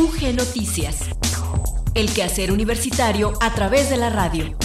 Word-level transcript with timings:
UG 0.00 0.34
Noticias. 0.34 1.10
El 1.94 2.10
quehacer 2.10 2.52
universitario 2.52 3.34
a 3.42 3.52
través 3.54 3.90
de 3.90 3.98
la 3.98 4.08
radio. 4.08 4.56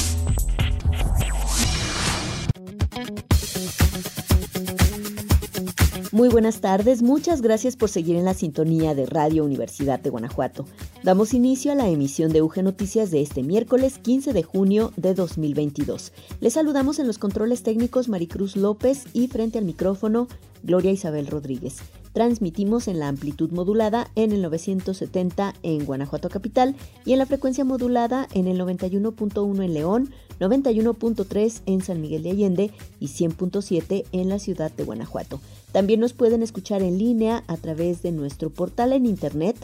Muy 6.13 6.29
buenas 6.29 6.62
tardes, 6.62 7.02
muchas 7.02 7.42
gracias 7.42 7.76
por 7.76 7.90
seguir 7.90 8.16
en 8.16 8.24
la 8.24 8.34
sintonía 8.34 8.96
de 8.96 9.06
Radio 9.06 9.44
Universidad 9.44 9.99
de 9.99 10.10
Guanajuato. 10.10 10.65
Damos 11.03 11.33
inicio 11.33 11.74
a 11.74 11.76
la 11.76 11.90
emisión 11.90 12.31
de 12.31 12.42
UG 12.42 12.63
Noticias 12.63 13.12
de 13.12 13.22
este 13.22 13.44
miércoles 13.44 13.97
15 13.97 14.31
de 14.31 14.44
junio 14.44 14.94
de 14.96 15.13
2022. 15.13 16.13
Les 16.40 16.54
saludamos 16.54 16.99
en 16.99 17.08
los 17.08 17.17
controles 17.17 17.62
técnicos 17.62 18.08
Maricruz 18.08 18.55
López 18.55 19.04
y 19.12 19.27
frente 19.27 19.58
al 19.58 19.66
micrófono 19.66 20.30
Gloria 20.66 20.91
Isabel 20.91 21.27
Rodríguez. 21.27 21.77
Transmitimos 22.12 22.88
en 22.88 23.00
la 23.00 23.08
amplitud 23.08 23.52
modulada 23.52 24.09
en 24.16 24.32
el 24.32 24.41
970 24.41 25.54
en 25.64 25.86
Guanajuato 25.86 26.30
Capital 26.30 26.76
y 27.06 27.14
en 27.14 27.20
la 27.20 27.26
frecuencia 27.26 27.66
modulada 27.66 28.28
en 28.34 28.48
el 28.48 28.60
91.1 28.60 29.64
en 29.64 29.73
León, 29.73 30.12
91.3 30.40 31.62
en 31.66 31.82
San 31.82 32.02
Miguel 32.02 32.23
de 32.23 32.32
Allende 32.32 32.72
y 33.00 33.08
100.7 33.08 34.06
en 34.12 34.30
la 34.30 34.40
ciudad 34.40 34.72
de 34.72 34.84
Guanajuato. 34.84 35.40
También 35.72 36.00
nos 36.00 36.14
pueden 36.14 36.42
escuchar 36.42 36.82
en 36.82 36.98
línea 36.98 37.44
a 37.48 37.58
través 37.58 38.02
de 38.02 38.14
nuestro 38.14 38.50
portal 38.50 38.94
en 38.94 39.06
internet 39.06 39.58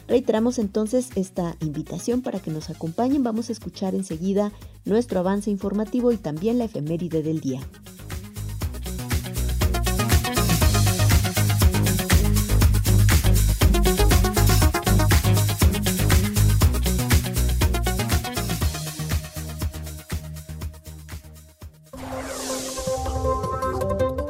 Reiteramos 0.09 0.59
entonces 0.59 1.11
esta 1.17 1.57
invitación 1.61 2.23
para 2.23 2.41
que 2.41 2.51
nos 2.51 2.71
acompañen. 2.71 3.25
Vamos 3.25 3.49
a 3.49 3.53
escuchar 3.53 3.95
enseguida 3.95 4.53
nuestro 4.85 5.21
avance 5.21 5.51
informativo 5.51 6.13
y 6.13 6.17
también 6.17 6.59
la 6.59 6.65
efeméride 6.65 7.23
del 7.23 7.41
día. 7.41 7.61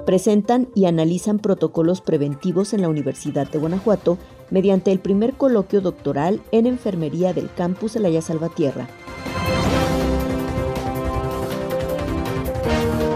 Presentan 0.07 0.69
y 0.75 0.87
analizan 0.87 1.41
protocolos 1.41 2.01
preventivos 2.01 2.73
en 2.73 2.81
la 2.81 2.89
Universidad 2.89 3.51
de 3.51 3.59
Guanajuato 3.59 4.17
mediante 4.51 4.93
el 4.93 5.01
primer 5.01 5.35
coloquio 5.35 5.81
doctoral 5.81 6.41
en 6.53 6.67
enfermería 6.67 7.35
del 7.35 7.53
campus 7.53 7.97
Elaya 7.97 8.23
Salvatierra. 8.23 8.87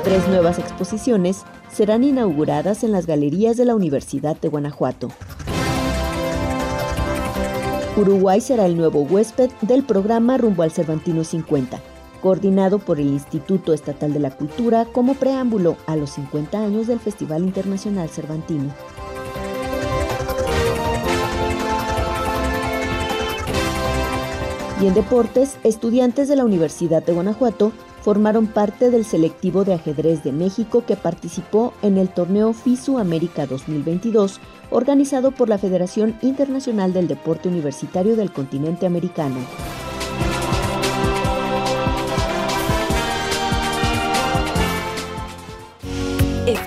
Tres 0.02 0.26
nuevas 0.28 0.58
exposiciones 0.58 1.44
serán 1.72 2.02
inauguradas 2.02 2.82
en 2.82 2.90
las 2.90 3.06
galerías 3.06 3.56
de 3.56 3.64
la 3.64 3.76
Universidad 3.76 4.36
de 4.38 4.48
Guanajuato. 4.48 5.10
Uruguay 7.96 8.40
será 8.40 8.66
el 8.66 8.76
nuevo 8.76 9.02
huésped 9.02 9.50
del 9.62 9.84
programa 9.84 10.36
Rumbo 10.38 10.64
al 10.64 10.72
Cervantino 10.72 11.22
50 11.22 11.80
coordinado 12.20 12.78
por 12.78 13.00
el 13.00 13.08
Instituto 13.08 13.72
Estatal 13.72 14.12
de 14.12 14.20
la 14.20 14.30
Cultura 14.30 14.84
como 14.84 15.14
preámbulo 15.14 15.76
a 15.86 15.96
los 15.96 16.10
50 16.10 16.58
años 16.58 16.86
del 16.86 17.00
Festival 17.00 17.42
Internacional 17.42 18.08
Cervantino. 18.08 18.72
Y 24.80 24.86
en 24.86 24.94
deportes, 24.94 25.58
estudiantes 25.62 26.28
de 26.28 26.36
la 26.36 26.44
Universidad 26.46 27.04
de 27.04 27.12
Guanajuato 27.12 27.72
formaron 28.02 28.46
parte 28.46 28.90
del 28.90 29.04
selectivo 29.04 29.64
de 29.64 29.74
ajedrez 29.74 30.24
de 30.24 30.32
México 30.32 30.84
que 30.86 30.96
participó 30.96 31.74
en 31.82 31.98
el 31.98 32.08
torneo 32.08 32.54
FISU 32.54 32.98
América 32.98 33.46
2022, 33.46 34.40
organizado 34.70 35.32
por 35.32 35.50
la 35.50 35.58
Federación 35.58 36.16
Internacional 36.22 36.94
del 36.94 37.08
Deporte 37.08 37.48
Universitario 37.48 38.16
del 38.16 38.32
Continente 38.32 38.86
Americano. 38.86 39.36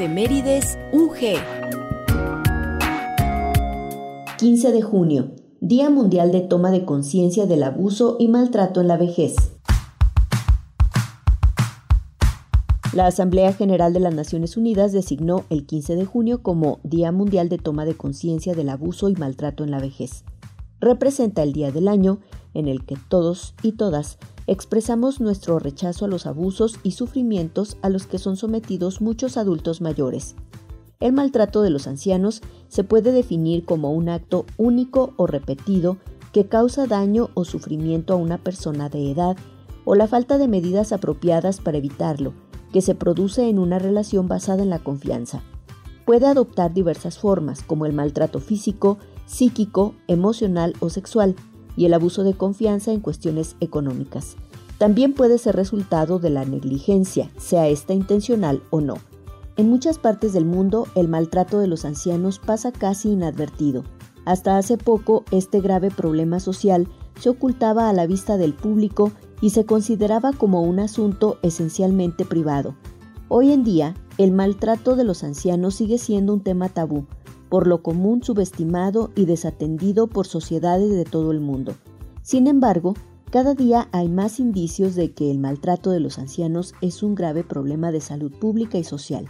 Efemérides 0.04 0.78
UG. 0.92 1.40
15 4.38 4.72
de 4.74 4.82
junio, 4.82 5.32
Día 5.62 5.90
Mundial 5.90 6.34
de 6.34 6.42
Toma 6.42 6.72
de 6.72 6.84
Conciencia 6.84 7.46
del 7.46 7.64
Abuso 7.64 8.18
y 8.20 8.28
Maltrato 8.28 8.82
en 8.82 8.90
la 8.90 8.98
Vejez. 8.98 9.34
La 12.92 13.08
Asamblea 13.08 13.54
General 13.54 13.94
de 13.94 14.02
las 14.02 14.14
Naciones 14.14 14.58
Unidas 14.58 14.92
designó 14.92 15.46
el 15.50 15.66
15 15.66 15.96
de 15.96 16.04
junio 16.04 16.44
como 16.44 16.82
Día 16.84 17.14
Mundial 17.14 17.48
de 17.48 17.58
Toma 17.58 17.86
de 17.86 17.96
Conciencia 17.96 18.54
del 18.56 18.68
Abuso 18.68 19.08
y 19.08 19.16
Maltrato 19.16 19.64
en 19.64 19.72
la 19.72 19.80
Vejez. 19.80 20.26
Representa 20.82 21.44
el 21.44 21.54
día 21.54 21.72
del 21.72 21.88
año 21.88 22.20
en 22.54 22.68
el 22.68 22.86
que 22.86 22.98
todos 23.08 23.56
y 23.62 23.74
todas 23.74 24.18
expresamos 24.48 25.20
nuestro 25.22 25.60
rechazo 25.60 26.06
a 26.06 26.08
los 26.08 26.26
abusos 26.26 26.80
y 26.84 26.92
sufrimientos 26.92 27.78
a 27.82 27.90
los 27.90 28.08
que 28.08 28.20
son 28.20 28.36
sometidos 28.36 29.02
muchos 29.02 29.38
adultos 29.38 29.82
mayores. 29.82 30.36
El 31.00 31.14
maltrato 31.14 31.62
de 31.62 31.70
los 31.70 31.88
ancianos 31.88 32.42
se 32.68 32.84
puede 32.84 33.12
definir 33.12 33.66
como 33.66 33.92
un 33.92 34.10
acto 34.10 34.46
único 34.58 35.14
o 35.18 35.28
repetido 35.28 35.98
que 36.32 36.48
causa 36.48 36.88
daño 36.88 37.30
o 37.34 37.46
sufrimiento 37.46 38.14
a 38.14 38.18
una 38.18 38.38
persona 38.38 38.90
de 38.90 39.12
edad 39.12 39.38
o 39.86 39.96
la 39.96 40.08
falta 40.08 40.38
de 40.38 40.48
medidas 40.48 40.92
apropiadas 40.92 41.60
para 41.60 41.78
evitarlo, 41.78 42.34
que 42.72 42.82
se 42.82 42.96
produce 42.96 43.50
en 43.50 43.60
una 43.60 43.80
relación 43.80 44.28
basada 44.28 44.64
en 44.64 44.70
la 44.70 44.80
confianza. 44.80 45.44
Puede 46.06 46.26
adoptar 46.26 46.74
diversas 46.74 47.18
formas, 47.18 47.64
como 47.64 47.86
el 47.86 47.94
maltrato 47.94 48.40
físico, 48.40 48.98
psíquico, 49.26 49.94
emocional 50.08 50.74
o 50.80 50.90
sexual, 50.90 51.36
y 51.76 51.86
el 51.86 51.94
abuso 51.94 52.24
de 52.24 52.34
confianza 52.34 52.92
en 52.92 53.00
cuestiones 53.00 53.56
económicas. 53.60 54.36
También 54.78 55.14
puede 55.14 55.38
ser 55.38 55.56
resultado 55.56 56.20
de 56.20 56.30
la 56.30 56.46
negligencia, 56.46 57.30
sea 57.38 57.68
esta 57.68 57.94
intencional 57.94 58.62
o 58.70 58.82
no. 58.82 58.96
En 59.56 59.70
muchas 59.70 60.00
partes 60.00 60.34
del 60.34 60.46
mundo, 60.46 60.88
el 60.96 61.08
maltrato 61.08 61.60
de 61.60 61.68
los 61.68 61.86
ancianos 61.86 62.40
pasa 62.40 62.72
casi 62.72 63.12
inadvertido. 63.12 63.84
Hasta 64.26 64.58
hace 64.58 64.78
poco, 64.78 65.24
este 65.32 65.62
grave 65.62 65.92
problema 65.92 66.40
social 66.40 66.88
se 67.20 67.30
ocultaba 67.30 67.90
a 67.90 67.94
la 67.94 68.08
vista 68.08 68.38
del 68.38 68.54
público 68.54 69.12
y 69.42 69.52
se 69.52 69.66
consideraba 69.66 70.34
como 70.34 70.64
un 70.64 70.80
asunto 70.80 71.38
esencialmente 71.44 72.26
privado. 72.26 72.76
Hoy 73.28 73.52
en 73.52 73.64
día, 73.64 73.96
el 74.18 74.32
maltrato 74.32 74.96
de 74.96 75.04
los 75.04 75.24
ancianos 75.24 75.76
sigue 75.76 75.98
siendo 75.98 76.34
un 76.34 76.42
tema 76.42 76.70
tabú, 76.70 77.06
por 77.54 77.68
lo 77.68 77.84
común 77.84 78.24
subestimado 78.24 79.12
y 79.16 79.26
desatendido 79.26 80.08
por 80.08 80.26
sociedades 80.26 80.90
de 80.90 81.06
todo 81.06 81.30
el 81.30 81.40
mundo. 81.40 81.76
Sin 82.24 82.48
embargo, 82.48 82.96
cada 83.30 83.54
día 83.54 83.90
hay 83.92 84.10
más 84.10 84.40
indicios 84.40 84.96
de 84.96 85.12
que 85.12 85.30
el 85.30 85.38
maltrato 85.38 85.92
de 85.92 86.00
los 86.00 86.18
ancianos 86.18 86.74
es 86.82 87.04
un 87.04 87.14
grave 87.14 87.44
problema 87.44 87.92
de 87.92 88.02
salud 88.02 88.32
pública 88.32 88.80
y 88.80 88.84
social. 88.84 89.28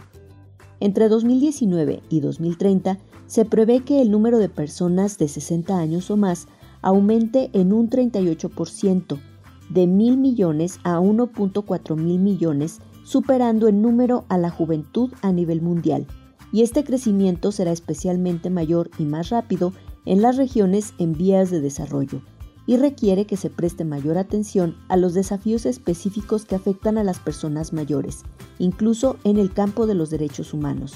Entre 0.80 1.10
2019 1.10 2.02
y 2.08 2.20
2030 2.20 2.96
se 3.26 3.44
prevé 3.44 3.80
que 3.80 4.00
el 4.00 4.10
número 4.10 4.38
de 4.38 4.48
personas 4.48 5.18
de 5.18 5.28
60 5.28 5.76
años 5.76 6.10
o 6.10 6.16
más 6.16 6.48
aumente 6.80 7.50
en 7.52 7.74
un 7.74 7.90
38%, 7.90 9.20
de 9.68 9.86
mil 9.86 10.16
millones 10.16 10.80
a 10.82 10.98
1.4 10.98 11.94
mil 11.94 12.20
millones, 12.20 12.80
superando 13.04 13.68
en 13.68 13.82
número 13.82 14.24
a 14.30 14.38
la 14.38 14.48
juventud 14.48 15.12
a 15.20 15.30
nivel 15.30 15.60
mundial 15.60 16.06
y 16.54 16.62
este 16.62 16.84
crecimiento 16.84 17.50
será 17.50 17.72
especialmente 17.72 18.48
mayor 18.48 18.88
y 18.96 19.02
más 19.02 19.30
rápido 19.30 19.72
en 20.06 20.22
las 20.22 20.36
regiones 20.36 20.94
en 20.98 21.12
vías 21.12 21.50
de 21.50 21.60
desarrollo 21.60 22.20
y 22.64 22.76
requiere 22.76 23.26
que 23.26 23.36
se 23.36 23.50
preste 23.50 23.84
mayor 23.84 24.18
atención 24.18 24.76
a 24.86 24.96
los 24.96 25.14
desafíos 25.14 25.66
específicos 25.66 26.44
que 26.44 26.54
afectan 26.54 26.96
a 26.96 27.02
las 27.02 27.18
personas 27.18 27.72
mayores, 27.72 28.22
incluso 28.60 29.16
en 29.24 29.38
el 29.38 29.52
campo 29.52 29.88
de 29.88 29.96
los 29.96 30.10
derechos 30.10 30.54
humanos. 30.54 30.92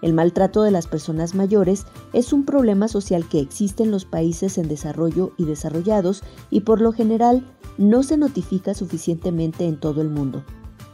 El 0.00 0.14
maltrato 0.14 0.62
de 0.62 0.70
las 0.70 0.86
personas 0.86 1.34
mayores 1.34 1.84
es 2.14 2.32
un 2.32 2.46
problema 2.46 2.88
social 2.88 3.28
que 3.28 3.40
existe 3.40 3.82
en 3.82 3.90
los 3.90 4.06
países 4.06 4.56
en 4.56 4.68
desarrollo 4.68 5.32
y 5.36 5.44
desarrollados 5.44 6.22
y 6.48 6.60
por 6.60 6.80
lo 6.80 6.92
general 6.92 7.46
no 7.76 8.04
se 8.04 8.16
notifica 8.16 8.72
suficientemente 8.72 9.66
en 9.66 9.78
todo 9.78 10.00
el 10.00 10.08
mundo. 10.08 10.42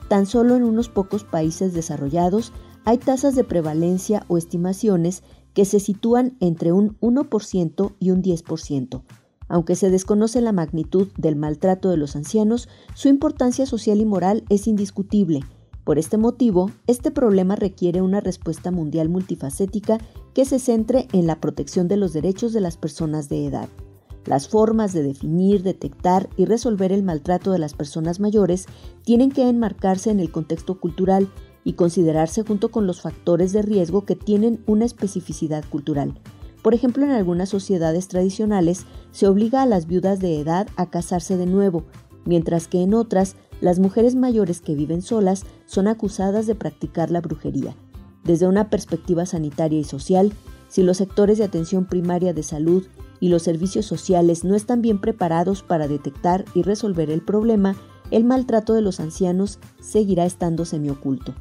Tan 0.08 0.26
solo 0.26 0.56
en 0.56 0.64
unos 0.64 0.88
pocos 0.88 1.22
países 1.22 1.74
desarrollados 1.74 2.52
hay 2.84 2.98
tasas 2.98 3.34
de 3.34 3.44
prevalencia 3.44 4.24
o 4.28 4.38
estimaciones 4.38 5.22
que 5.54 5.64
se 5.64 5.80
sitúan 5.80 6.36
entre 6.40 6.72
un 6.72 6.98
1% 7.00 7.94
y 7.98 8.10
un 8.10 8.22
10%. 8.22 9.02
Aunque 9.48 9.74
se 9.74 9.90
desconoce 9.90 10.40
la 10.40 10.52
magnitud 10.52 11.08
del 11.16 11.34
maltrato 11.36 11.90
de 11.90 11.96
los 11.96 12.14
ancianos, 12.14 12.68
su 12.94 13.08
importancia 13.08 13.66
social 13.66 14.00
y 14.00 14.04
moral 14.04 14.44
es 14.48 14.66
indiscutible, 14.66 15.40
Por 15.82 15.98
este 15.98 16.18
motivo, 16.18 16.70
este 16.86 17.10
problema 17.10 17.56
requiere 17.56 18.02
una 18.02 18.20
respuesta 18.20 18.70
mundial 18.70 19.08
multifacética 19.08 19.98
que 20.34 20.44
se 20.44 20.58
centre 20.58 21.08
en 21.12 21.26
la 21.26 21.40
protección 21.40 21.88
de 21.88 21.96
los 21.96 22.12
derechos 22.12 22.52
de 22.52 22.60
las 22.60 22.76
personas 22.76 23.28
de 23.28 23.46
edad. 23.46 23.68
Las 24.26 24.46
formas 24.46 24.92
de 24.92 25.02
definir, 25.02 25.62
detectar 25.62 26.28
y 26.36 26.44
resolver 26.44 26.92
el 26.92 27.02
maltrato 27.02 27.50
de 27.50 27.58
las 27.58 27.74
personas 27.74 28.20
mayores 28.20 28.66
tienen 29.02 29.30
que 29.30 29.48
enmarcarse 29.48 30.10
en 30.10 30.20
el 30.20 30.30
contexto 30.30 30.78
cultural 30.78 31.28
y 31.64 31.74
considerarse 31.74 32.42
junto 32.42 32.70
con 32.70 32.86
los 32.86 33.00
factores 33.00 33.52
de 33.52 33.62
riesgo 33.62 34.04
que 34.04 34.16
tienen 34.16 34.62
una 34.66 34.84
especificidad 34.84 35.64
cultural. 35.68 36.14
Por 36.62 36.74
ejemplo, 36.74 37.04
en 37.04 37.10
algunas 37.10 37.48
sociedades 37.48 38.08
tradicionales 38.08 38.84
se 39.12 39.26
obliga 39.26 39.62
a 39.62 39.66
las 39.66 39.86
viudas 39.86 40.20
de 40.20 40.40
edad 40.40 40.68
a 40.76 40.90
casarse 40.90 41.36
de 41.36 41.46
nuevo, 41.46 41.84
mientras 42.24 42.68
que 42.68 42.82
en 42.82 42.94
otras 42.94 43.36
las 43.60 43.78
mujeres 43.78 44.14
mayores 44.14 44.60
que 44.60 44.74
viven 44.74 45.02
solas 45.02 45.44
son 45.66 45.88
acusadas 45.88 46.46
de 46.46 46.54
practicar 46.54 47.10
la 47.10 47.20
brujería. 47.20 47.76
Desde 48.24 48.46
una 48.46 48.68
perspectiva 48.68 49.26
sanitaria 49.26 49.80
y 49.80 49.84
social, 49.84 50.32
si 50.68 50.82
los 50.82 50.98
sectores 50.98 51.38
de 51.38 51.44
atención 51.44 51.86
primaria 51.86 52.32
de 52.32 52.42
salud 52.42 52.86
y 53.18 53.28
los 53.28 53.42
servicios 53.42 53.86
sociales 53.86 54.44
no 54.44 54.54
están 54.54 54.82
bien 54.82 55.00
preparados 55.00 55.62
para 55.62 55.88
detectar 55.88 56.44
y 56.54 56.62
resolver 56.62 57.10
el 57.10 57.22
problema, 57.22 57.76
el 58.10 58.24
maltrato 58.24 58.74
de 58.74 58.82
los 58.82 59.00
ancianos 59.00 59.58
seguirá 59.80 60.24
estando 60.26 60.64
semioculto. 60.64 61.34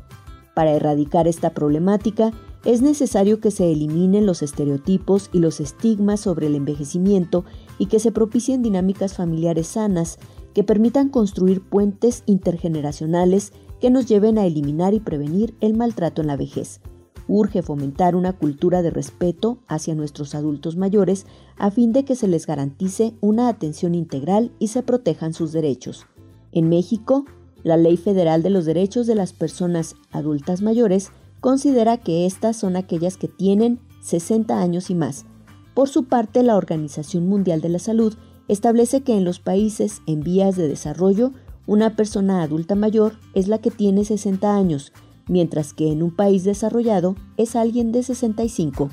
Para 0.60 0.74
erradicar 0.74 1.26
esta 1.26 1.52
problemática, 1.52 2.34
es 2.66 2.82
necesario 2.82 3.40
que 3.40 3.50
se 3.50 3.72
eliminen 3.72 4.26
los 4.26 4.42
estereotipos 4.42 5.30
y 5.32 5.40
los 5.40 5.62
estigmas 5.62 6.20
sobre 6.20 6.48
el 6.48 6.56
envejecimiento 6.56 7.46
y 7.78 7.86
que 7.86 7.98
se 8.00 8.12
propicien 8.12 8.62
dinámicas 8.62 9.14
familiares 9.14 9.68
sanas 9.68 10.20
que 10.54 10.66
permitan 10.66 11.08
construir 11.08 11.62
puentes 11.62 12.24
intergeneracionales 12.26 13.54
que 13.80 13.90
nos 13.90 14.06
lleven 14.06 14.38
a 14.38 14.46
eliminar 14.46 14.94
y 14.94 15.00
prevenir 15.00 15.56
el 15.62 15.78
maltrato 15.78 16.20
en 16.20 16.28
la 16.28 16.36
vejez. 16.36 16.82
Urge 17.30 17.62
fomentar 17.62 18.14
una 18.14 18.34
cultura 18.34 18.82
de 18.82 18.90
respeto 18.90 19.60
hacia 19.70 19.96
nuestros 19.96 20.36
adultos 20.36 20.76
mayores 20.76 21.26
a 21.56 21.72
fin 21.72 21.94
de 21.94 22.04
que 22.04 22.18
se 22.18 22.28
les 22.28 22.46
garantice 22.46 23.14
una 23.22 23.48
atención 23.48 23.96
integral 23.96 24.52
y 24.60 24.68
se 24.68 24.84
protejan 24.84 25.32
sus 25.32 25.54
derechos. 25.54 26.06
En 26.52 26.68
México, 26.68 27.24
la 27.64 27.78
Ley 27.78 27.98
Federal 27.98 28.44
de 28.44 28.50
los 28.50 28.66
Derechos 28.66 29.08
de 29.08 29.16
las 29.16 29.34
Personas 29.34 29.96
Adultas 30.12 30.62
Mayores 30.62 31.12
considera 31.42 31.98
que 31.98 32.26
estas 32.26 32.58
son 32.58 32.76
aquellas 32.76 33.18
que 33.18 33.28
tienen 33.28 33.80
60 34.02 34.60
años 34.60 34.90
y 34.90 34.96
más. 34.96 35.26
Por 35.74 35.90
su 35.90 36.06
parte, 36.06 36.44
la 36.44 36.58
Organización 36.58 37.28
Mundial 37.28 37.62
de 37.62 37.70
la 37.70 37.80
Salud 37.80 38.16
establece 38.48 39.02
que 39.02 39.16
en 39.16 39.24
los 39.24 39.40
países 39.40 40.02
en 40.08 40.22
vías 40.22 40.56
de 40.56 40.68
desarrollo, 40.68 41.32
una 41.68 41.96
persona 41.96 42.42
adulta 42.42 42.76
mayor 42.76 43.14
es 43.34 43.48
la 43.48 43.60
que 43.60 43.72
tiene 43.72 44.04
60 44.04 44.56
años, 44.56 44.92
mientras 45.28 45.74
que 45.74 45.92
en 45.92 46.02
un 46.02 46.16
país 46.16 46.44
desarrollado 46.44 47.16
es 47.38 47.56
alguien 47.56 47.92
de 47.92 48.04
65. 48.04 48.90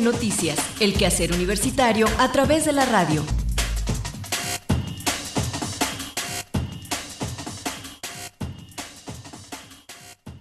Noticias, 0.00 0.58
el 0.80 0.94
quehacer 0.94 1.32
universitario 1.32 2.06
a 2.18 2.30
través 2.32 2.64
de 2.64 2.72
la 2.72 2.84
radio. 2.84 3.22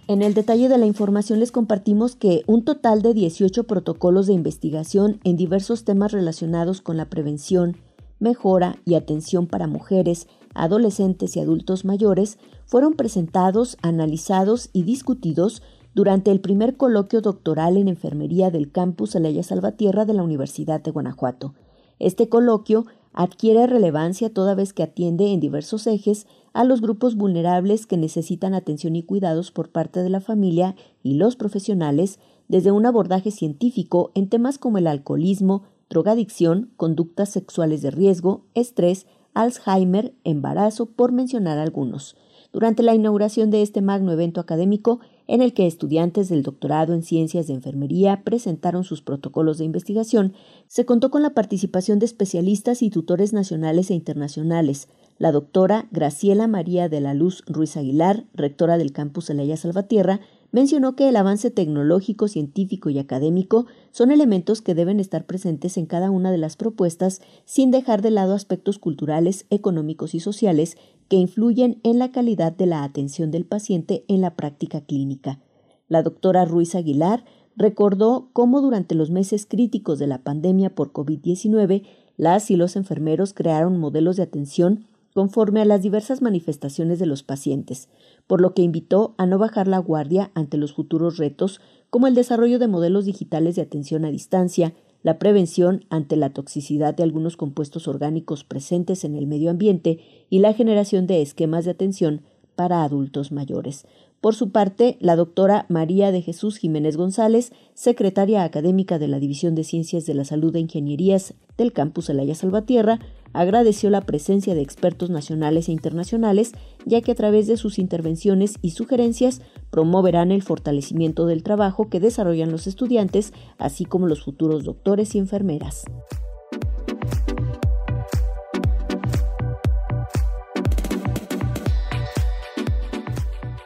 En 0.08 0.22
el 0.22 0.34
detalle 0.34 0.70
de 0.70 0.78
la 0.78 0.86
información 0.86 1.40
les 1.40 1.52
compartimos 1.52 2.16
que 2.16 2.44
un 2.46 2.64
total 2.64 3.02
de 3.02 3.14
18 3.14 3.64
protocolos 3.64 4.28
de 4.28 4.34
investigación 4.34 5.20
en 5.24 5.36
diversos 5.36 5.84
temas 5.84 6.12
relacionados 6.12 6.82
con 6.82 6.98
la 6.98 7.10
prevención, 7.10 7.78
mejora 8.20 8.78
y 8.86 8.96
atención 8.96 9.48
para 9.48 9.68
mujeres, 9.68 10.28
adolescentes 10.54 11.36
y 11.36 11.40
adultos 11.40 11.86
mayores 11.86 12.38
fueron 12.66 12.94
presentados, 12.94 13.78
analizados 13.82 14.70
y 14.74 14.84
discutidos 14.84 15.62
durante 15.96 16.30
el 16.30 16.42
primer 16.42 16.76
coloquio 16.76 17.22
doctoral 17.22 17.78
en 17.78 17.88
enfermería 17.88 18.52
del 18.52 18.70
campus 18.70 19.16
Alaya 19.16 19.44
Salvatierra 19.44 20.04
de 20.04 20.14
la 20.14 20.24
Universidad 20.24 20.82
de 20.82 20.92
Guanajuato. 20.92 21.56
Este 22.00 22.28
coloquio 22.28 22.86
adquiere 23.14 23.66
relevancia 23.66 24.30
toda 24.30 24.56
vez 24.56 24.74
que 24.74 24.84
atiende 24.84 25.32
en 25.32 25.40
diversos 25.40 25.88
ejes 25.88 26.28
a 26.52 26.66
los 26.66 26.82
grupos 26.82 27.16
vulnerables 27.16 27.88
que 27.88 27.96
necesitan 27.96 28.54
atención 28.54 28.98
y 28.98 29.04
cuidados 29.04 29.52
por 29.52 29.70
parte 29.70 30.04
de 30.04 30.10
la 30.10 30.20
familia 30.20 30.76
y 31.02 31.14
los 31.14 31.38
profesionales 31.38 32.20
desde 32.50 32.72
un 32.72 32.86
abordaje 32.86 33.32
científico 33.32 34.12
en 34.16 34.28
temas 34.28 34.58
como 34.58 34.78
el 34.78 34.88
alcoholismo, 34.88 35.64
drogadicción, 35.90 36.72
conductas 36.76 37.30
sexuales 37.30 37.82
de 37.82 37.92
riesgo, 37.92 38.44
estrés, 38.54 39.08
Alzheimer, 39.34 40.14
embarazo, 40.24 40.88
por 40.88 41.14
mencionar 41.14 41.58
algunos. 41.58 42.16
Durante 42.52 42.84
la 42.84 42.96
inauguración 42.96 43.50
de 43.50 43.62
este 43.62 43.82
magno 43.82 44.14
evento 44.14 44.40
académico, 44.40 45.00
en 45.28 45.42
el 45.42 45.54
que 45.54 45.68
estudiantes 45.68 46.30
del 46.30 46.44
doctorado 46.44 46.94
en 46.94 47.04
ciencias 47.04 47.48
de 47.48 47.54
enfermería 47.54 48.24
presentaron 48.24 48.84
sus 48.84 49.02
protocolos 49.02 49.58
de 49.58 49.66
investigación, 49.66 50.34
se 50.68 50.86
contó 50.86 51.10
con 51.12 51.22
la 51.22 51.34
participación 51.34 52.00
de 52.00 52.06
especialistas 52.06 52.82
y 52.82 52.90
tutores 52.90 53.34
nacionales 53.34 53.90
e 53.90 53.94
internacionales. 53.94 54.88
La 55.18 55.32
doctora 55.32 55.88
Graciela 55.92 56.48
María 56.48 56.90
de 56.90 57.00
la 57.00 57.14
Luz 57.14 57.44
Ruiz 57.48 57.78
Aguilar, 57.78 58.26
rectora 58.34 58.78
del 58.78 58.92
campus 58.92 59.30
Elaya 59.30 59.56
Salvatierra, 59.56 60.20
mencionó 60.52 60.96
que 60.96 61.10
el 61.10 61.16
avance 61.18 61.52
tecnológico, 61.52 62.28
científico 62.28 62.90
y 62.90 62.98
académico 62.98 63.66
son 63.92 64.12
elementos 64.12 64.62
que 64.62 64.74
deben 64.74 65.02
estar 65.02 65.26
presentes 65.26 65.78
en 65.78 65.86
cada 65.86 66.10
una 66.12 66.32
de 66.32 66.38
las 66.38 66.56
propuestas 66.56 67.22
sin 67.44 67.72
dejar 67.72 68.02
de 68.02 68.12
lado 68.12 68.34
aspectos 68.34 68.80
culturales, 68.80 69.46
económicos 69.50 70.16
y 70.16 70.22
sociales 70.22 70.78
que 71.10 71.18
influyen 71.18 71.80
en 71.84 72.00
la 72.00 72.12
calidad 72.12 72.52
de 72.52 72.66
la 72.66 72.84
atención 72.84 73.32
del 73.32 73.46
paciente 73.46 74.06
en 74.08 74.22
la 74.22 74.36
práctica 74.36 74.82
clínica. 74.82 75.40
La 75.88 76.04
doctora 76.04 76.46
Ruiz 76.46 76.76
Aguilar 76.76 77.26
recordó 77.56 78.30
cómo 78.34 78.62
durante 78.62 78.96
los 78.96 79.12
meses 79.12 79.46
críticos 79.46 80.00
de 80.00 80.08
la 80.08 80.24
pandemia 80.24 80.74
por 80.74 80.92
COVID-19, 80.92 81.84
las 82.18 82.50
y 82.52 82.56
los 82.56 82.76
enfermeros 82.76 83.34
crearon 83.34 83.78
modelos 83.78 84.18
de 84.18 84.24
atención 84.24 84.88
conforme 85.14 85.62
a 85.62 85.66
las 85.66 85.82
diversas 85.82 86.22
manifestaciones 86.22 87.00
de 87.00 87.06
los 87.06 87.24
pacientes, 87.24 87.88
por 88.28 88.42
lo 88.42 88.54
que 88.54 88.64
invitó 88.64 89.16
a 89.18 89.26
no 89.26 89.38
bajar 89.38 89.68
la 89.68 89.78
guardia 89.78 90.32
ante 90.34 90.58
los 90.58 90.74
futuros 90.74 91.18
retos 91.18 91.62
como 91.90 92.08
el 92.08 92.16
desarrollo 92.16 92.60
de 92.60 92.68
modelos 92.68 93.06
digitales 93.06 93.56
de 93.56 93.62
atención 93.62 94.04
a 94.04 94.12
distancia, 94.12 94.74
la 95.06 95.20
prevención 95.20 95.86
ante 95.92 96.16
la 96.16 96.32
toxicidad 96.32 96.96
de 96.96 97.04
algunos 97.04 97.38
compuestos 97.38 97.88
orgánicos 97.88 98.44
presentes 98.44 99.04
en 99.04 99.14
el 99.14 99.28
medio 99.28 99.52
ambiente 99.52 100.00
y 100.32 100.40
la 100.40 100.52
generación 100.52 101.06
de 101.06 101.22
esquemas 101.22 101.64
de 101.64 101.70
atención 101.70 102.22
para 102.56 102.84
adultos 102.84 103.32
mayores. 103.32 103.86
Por 104.20 104.34
su 104.34 104.50
parte, 104.50 104.98
la 105.00 105.16
doctora 105.16 105.68
María 105.70 106.12
de 106.12 106.24
Jesús 106.24 106.58
Jiménez 106.58 106.98
González, 106.98 107.52
secretaria 107.76 108.44
académica 108.44 108.98
de 108.98 109.08
la 109.08 109.20
División 109.20 109.54
de 109.54 109.64
Ciencias 109.64 110.08
de 110.08 110.16
la 110.16 110.26
Salud 110.26 110.56
e 110.56 110.60
Ingenierías 110.62 111.36
del 111.56 111.72
campus 111.72 112.10
Elaya 112.10 112.34
Salvatierra, 112.34 113.00
agradeció 113.40 113.90
la 113.90 114.02
presencia 114.02 114.56
de 114.56 114.62
expertos 114.62 115.10
nacionales 115.10 115.70
e 115.70 115.72
internacionales, 115.72 116.54
ya 116.86 117.02
que 117.02 117.12
a 117.12 117.16
través 117.16 117.48
de 117.48 117.58
sus 117.58 117.80
intervenciones 117.80 118.56
y 118.62 118.72
sugerencias 118.72 119.42
promoverán 119.70 120.32
el 120.32 120.42
fortalecimiento 120.42 121.26
del 121.26 121.44
trabajo 121.44 121.90
que 121.90 122.00
desarrollan 122.00 122.52
los 122.52 122.68
estudiantes, 122.68 123.34
así 123.58 123.86
como 123.86 124.08
los 124.08 124.24
futuros 124.24 124.64
doctores 124.64 125.16
y 125.16 125.20
enfermeras. 125.20 125.86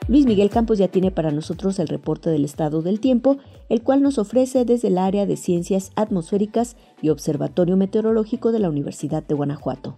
Luis 0.09 0.25
Miguel 0.25 0.49
Campos 0.49 0.79
ya 0.79 0.87
tiene 0.87 1.11
para 1.11 1.29
nosotros 1.29 1.77
el 1.77 1.87
reporte 1.87 2.31
del 2.31 2.43
estado 2.43 2.81
del 2.81 2.99
tiempo, 2.99 3.37
el 3.69 3.83
cual 3.83 4.01
nos 4.01 4.17
ofrece 4.17 4.65
desde 4.65 4.87
el 4.87 4.97
área 4.97 5.27
de 5.27 5.37
Ciencias 5.37 5.91
Atmosféricas 5.95 6.77
y 6.99 7.09
Observatorio 7.09 7.77
Meteorológico 7.77 8.51
de 8.51 8.57
la 8.57 8.69
Universidad 8.69 9.21
de 9.21 9.35
Guanajuato. 9.35 9.95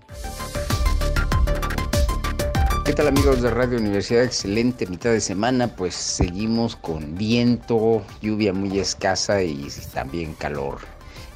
¿Qué 2.83 2.91
tal 2.91 3.07
amigos 3.07 3.41
de 3.41 3.51
Radio 3.51 3.77
Universidad? 3.77 4.25
Excelente 4.25 4.85
mitad 4.85 5.11
de 5.11 5.21
semana, 5.21 5.73
pues 5.77 5.95
seguimos 5.95 6.75
con 6.75 7.15
viento, 7.15 8.01
lluvia 8.21 8.51
muy 8.51 8.79
escasa 8.79 9.41
y 9.41 9.65
también 9.93 10.33
calor. 10.33 10.79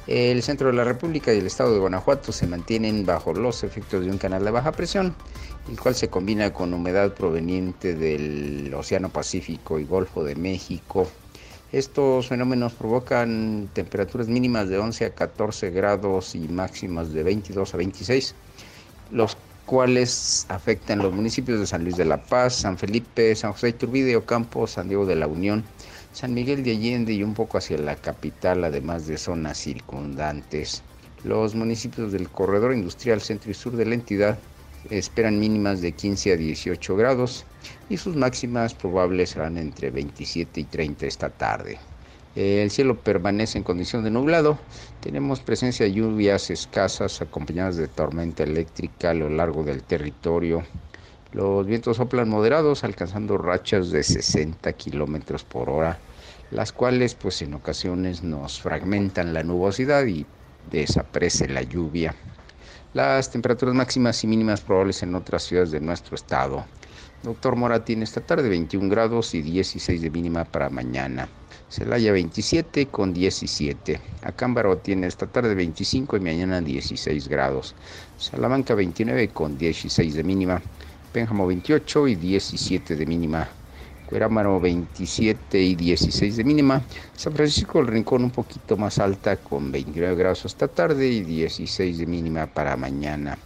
El 0.06 0.42
centro 0.42 0.68
de 0.68 0.74
la 0.74 0.84
República 0.84 1.32
y 1.32 1.38
el 1.38 1.46
estado 1.46 1.72
de 1.72 1.80
Guanajuato 1.80 2.30
se 2.30 2.46
mantienen 2.46 3.06
bajo 3.06 3.32
los 3.32 3.64
efectos 3.64 4.04
de 4.04 4.10
un 4.10 4.18
canal 4.18 4.44
de 4.44 4.50
baja 4.50 4.70
presión 4.72 5.16
el 5.68 5.80
cual 5.80 5.94
se 5.94 6.08
combina 6.08 6.52
con 6.52 6.72
humedad 6.72 7.14
proveniente 7.14 7.94
del 7.94 8.72
Océano 8.74 9.08
Pacífico 9.08 9.78
y 9.78 9.84
Golfo 9.84 10.22
de 10.22 10.36
México. 10.36 11.08
Estos 11.72 12.28
fenómenos 12.28 12.72
provocan 12.74 13.68
temperaturas 13.72 14.28
mínimas 14.28 14.68
de 14.68 14.78
11 14.78 15.06
a 15.06 15.10
14 15.10 15.70
grados 15.70 16.34
y 16.36 16.46
máximas 16.48 17.12
de 17.12 17.22
22 17.24 17.74
a 17.74 17.76
26. 17.76 18.34
Los 19.10 19.36
cuales 19.66 20.46
afectan 20.48 21.00
los 21.00 21.12
municipios 21.12 21.58
de 21.58 21.66
San 21.66 21.82
Luis 21.82 21.96
de 21.96 22.04
la 22.04 22.22
Paz, 22.22 22.54
San 22.54 22.78
Felipe, 22.78 23.34
San 23.34 23.52
José 23.52 23.70
Iturbide, 23.70 24.14
Ocampo, 24.14 24.68
San 24.68 24.86
Diego 24.86 25.04
de 25.04 25.16
la 25.16 25.26
Unión, 25.26 25.64
San 26.12 26.32
Miguel 26.32 26.62
de 26.62 26.70
Allende 26.70 27.12
y 27.12 27.24
un 27.24 27.34
poco 27.34 27.58
hacia 27.58 27.76
la 27.76 27.96
capital, 27.96 28.62
además 28.62 29.08
de 29.08 29.18
zonas 29.18 29.58
circundantes. 29.58 30.82
Los 31.24 31.56
municipios 31.56 32.12
del 32.12 32.30
corredor 32.30 32.72
industrial 32.72 33.20
centro 33.20 33.50
y 33.50 33.54
sur 33.54 33.76
de 33.76 33.86
la 33.86 33.94
entidad 33.94 34.38
esperan 34.90 35.38
mínimas 35.38 35.80
de 35.80 35.92
15 35.92 36.32
a 36.32 36.36
18 36.36 36.96
grados 36.96 37.44
y 37.88 37.96
sus 37.96 38.16
máximas 38.16 38.74
probables 38.74 39.30
serán 39.30 39.58
entre 39.58 39.90
27 39.90 40.60
y 40.60 40.64
30 40.64 41.06
esta 41.06 41.30
tarde. 41.30 41.78
El 42.36 42.70
cielo 42.70 43.00
permanece 43.00 43.56
en 43.56 43.64
condición 43.64 44.04
de 44.04 44.10
nublado. 44.10 44.58
Tenemos 45.00 45.40
presencia 45.40 45.86
de 45.86 45.92
lluvias 45.92 46.50
escasas 46.50 47.22
acompañadas 47.22 47.76
de 47.76 47.88
tormenta 47.88 48.42
eléctrica 48.42 49.10
a 49.10 49.14
lo 49.14 49.30
largo 49.30 49.64
del 49.64 49.82
territorio. 49.82 50.62
Los 51.32 51.66
vientos 51.66 51.96
soplan 51.96 52.28
moderados, 52.28 52.84
alcanzando 52.84 53.38
rachas 53.38 53.90
de 53.90 54.02
60 54.02 54.70
kilómetros 54.74 55.44
por 55.44 55.70
hora, 55.70 55.98
las 56.50 56.72
cuales, 56.72 57.14
pues 57.14 57.40
en 57.40 57.54
ocasiones, 57.54 58.22
nos 58.22 58.60
fragmentan 58.60 59.32
la 59.32 59.42
nubosidad 59.42 60.04
y 60.04 60.26
desaparece 60.70 61.48
la 61.48 61.62
lluvia. 61.62 62.14
Las 62.96 63.30
temperaturas 63.30 63.74
máximas 63.74 64.24
y 64.24 64.26
mínimas 64.26 64.62
probables 64.62 65.02
en 65.02 65.14
otras 65.14 65.42
ciudades 65.42 65.70
de 65.70 65.80
nuestro 65.80 66.14
estado. 66.14 66.64
Doctor 67.22 67.54
Mora 67.54 67.84
tiene 67.84 68.04
esta 68.04 68.22
tarde 68.22 68.48
21 68.48 68.88
grados 68.88 69.34
y 69.34 69.42
16 69.42 70.00
de 70.00 70.08
mínima 70.08 70.46
para 70.46 70.70
mañana. 70.70 71.28
Celaya 71.68 72.10
27 72.12 72.86
con 72.86 73.12
17. 73.12 74.00
Acámbaro 74.22 74.78
tiene 74.78 75.08
esta 75.08 75.26
tarde 75.26 75.54
25 75.54 76.16
y 76.16 76.20
mañana 76.20 76.62
16 76.62 77.28
grados. 77.28 77.74
Salamanca 78.16 78.74
29 78.74 79.28
con 79.28 79.58
16 79.58 80.14
de 80.14 80.24
mínima. 80.24 80.62
Pénjamo 81.12 81.46
28 81.46 82.08
y 82.08 82.14
17 82.14 82.96
de 82.96 83.04
mínima. 83.04 83.46
Cuerámaro 84.06 84.60
27 84.60 85.60
y 85.60 85.74
16 85.74 86.36
de 86.36 86.44
mínima. 86.44 86.82
San 87.16 87.32
Francisco 87.32 87.80
el 87.80 87.88
Rincón 87.88 88.24
un 88.24 88.30
poquito 88.30 88.76
más 88.76 88.98
alta 88.98 89.36
con 89.36 89.72
29 89.72 90.14
grados 90.14 90.44
esta 90.44 90.68
tarde 90.68 91.08
y 91.08 91.22
16 91.22 91.98
de 91.98 92.06
mínima 92.06 92.46
para 92.46 92.76
mañana. 92.76 93.36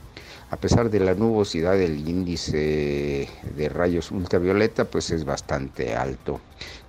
A 0.50 0.56
pesar 0.56 0.90
de 0.90 1.00
la 1.00 1.14
nubosidad, 1.14 1.80
el 1.80 2.06
índice 2.06 3.28
de 3.56 3.68
rayos 3.68 4.10
ultravioleta 4.10 4.84
pues 4.84 5.10
es 5.10 5.24
bastante 5.24 5.94
alto. 5.94 6.40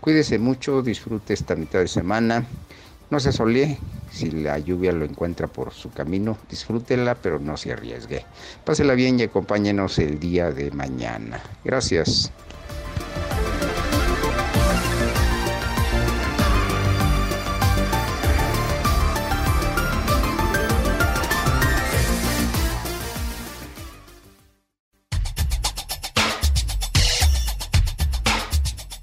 Cuídese 0.02 0.40
mucho, 0.40 0.82
disfrute 0.82 1.34
esta 1.34 1.56
mitad 1.56 1.80
de 1.80 1.88
semana. 1.88 2.44
No 3.12 3.20
se 3.20 3.32
solee, 3.32 3.78
si 4.12 4.32
la 4.32 4.58
lluvia 4.58 4.92
lo 4.92 5.06
encuentra 5.06 5.48
por 5.48 5.74
su 5.74 5.92
camino, 5.92 6.38
disfrútela, 6.50 7.16
pero 7.16 7.40
no 7.40 7.56
se 7.56 7.72
arriesgue. 7.74 8.26
Pásela 8.66 8.96
bien 8.96 9.20
y 9.20 9.24
acompáñenos 9.24 10.00
el 10.00 10.20
día 10.20 10.50
de 10.52 10.72
mañana. 10.72 11.42
Gracias. 11.64 12.32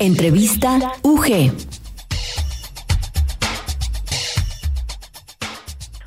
Entrevista 0.01 0.79
UG. 1.03 1.51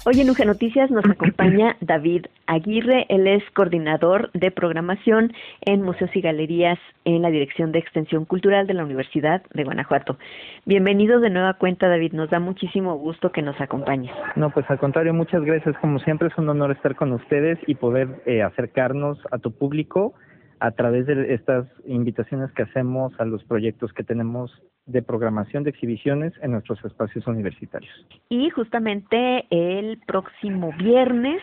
Hoy 0.06 0.22
en 0.22 0.30
UG 0.30 0.46
Noticias 0.46 0.90
nos 0.90 1.04
acompaña 1.04 1.76
David 1.82 2.28
Aguirre, 2.48 3.06
él 3.10 3.28
es 3.28 3.44
coordinador 3.54 4.32
de 4.32 4.50
programación 4.50 5.34
en 5.66 5.82
museos 5.82 6.10
y 6.16 6.22
galerías 6.22 6.80
en 7.04 7.22
la 7.22 7.32
Dirección 7.32 7.74
de 7.74 7.80
Extensión 7.80 8.24
Cultural 8.24 8.66
de 8.66 8.76
la 8.76 8.86
Universidad 8.86 9.44
de 9.54 9.66
Guanajuato. 9.66 10.18
Bienvenido 10.66 11.20
de 11.20 11.30
nueva 11.30 11.56
cuenta, 11.56 11.90
David, 11.90 12.14
nos 12.14 12.30
da 12.30 12.40
muchísimo 12.40 12.96
gusto 12.96 13.34
que 13.34 13.42
nos 13.42 13.60
acompañes. 13.60 14.16
No, 14.38 14.52
pues 14.52 14.66
al 14.70 14.80
contrario, 14.80 15.14
muchas 15.14 15.44
gracias. 15.44 15.76
Como 15.80 16.00
siempre 16.00 16.30
es 16.30 16.38
un 16.38 16.48
honor 16.48 16.72
estar 16.72 16.96
con 16.96 17.12
ustedes 17.12 17.60
y 17.68 17.76
poder 17.76 18.22
eh, 18.26 18.42
acercarnos 18.42 19.20
a 19.32 19.38
tu 19.38 19.52
público 19.52 20.14
a 20.62 20.72
través 20.72 21.08
de 21.08 21.34
estas 21.34 21.66
invitaciones 21.86 22.52
que 22.52 22.62
hacemos 22.62 23.12
a 23.20 23.26
los 23.26 23.44
proyectos 23.44 23.92
que 23.94 24.04
tenemos 24.04 24.52
de 24.86 25.02
programación 25.02 25.64
de 25.64 25.72
exhibiciones 25.72 26.34
en 26.44 26.52
nuestros 26.52 26.84
espacios 26.86 27.26
universitarios. 27.26 27.92
Y 28.30 28.50
justamente 28.52 29.46
el 29.50 30.00
próximo 30.06 30.72
viernes 30.78 31.42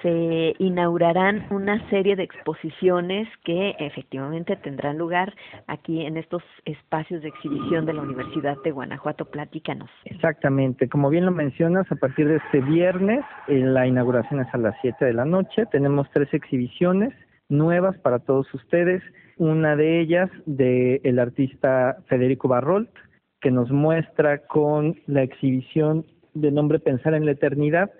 se 0.00 0.54
inaugurarán 0.58 1.46
una 1.50 1.86
serie 1.90 2.16
de 2.16 2.22
exposiciones 2.22 3.28
que 3.44 3.74
efectivamente 3.78 4.56
tendrán 4.56 4.96
lugar 4.96 5.34
aquí 5.66 6.06
en 6.06 6.16
estos 6.16 6.42
espacios 6.64 7.22
de 7.22 7.28
exhibición 7.28 7.84
de 7.84 7.92
la 7.92 8.02
Universidad 8.02 8.56
de 8.64 8.70
Guanajuato. 8.70 9.26
Platícanos. 9.26 9.90
Exactamente, 10.06 10.88
como 10.88 11.10
bien 11.10 11.26
lo 11.26 11.32
mencionas, 11.32 11.90
a 11.92 11.96
partir 11.96 12.28
de 12.28 12.36
este 12.36 12.60
viernes 12.62 13.20
eh, 13.48 13.58
la 13.58 13.86
inauguración 13.86 14.40
es 14.40 14.54
a 14.54 14.58
las 14.58 14.74
7 14.80 15.04
de 15.04 15.12
la 15.12 15.26
noche. 15.26 15.66
Tenemos 15.66 16.08
tres 16.12 16.32
exhibiciones 16.32 17.12
nuevas 17.48 17.98
para 17.98 18.18
todos 18.18 18.52
ustedes. 18.54 19.02
Una 19.36 19.76
de 19.76 20.00
ellas 20.00 20.30
de 20.46 21.00
el 21.04 21.18
artista 21.18 21.98
Federico 22.08 22.48
Barrolt, 22.48 22.90
que 23.40 23.50
nos 23.50 23.70
muestra 23.70 24.46
con 24.46 24.96
la 25.06 25.22
exhibición 25.22 26.06
de 26.34 26.50
nombre 26.50 26.78
Pensar 26.78 27.14
en 27.14 27.26
la 27.26 27.32
Eternidad, 27.32 27.90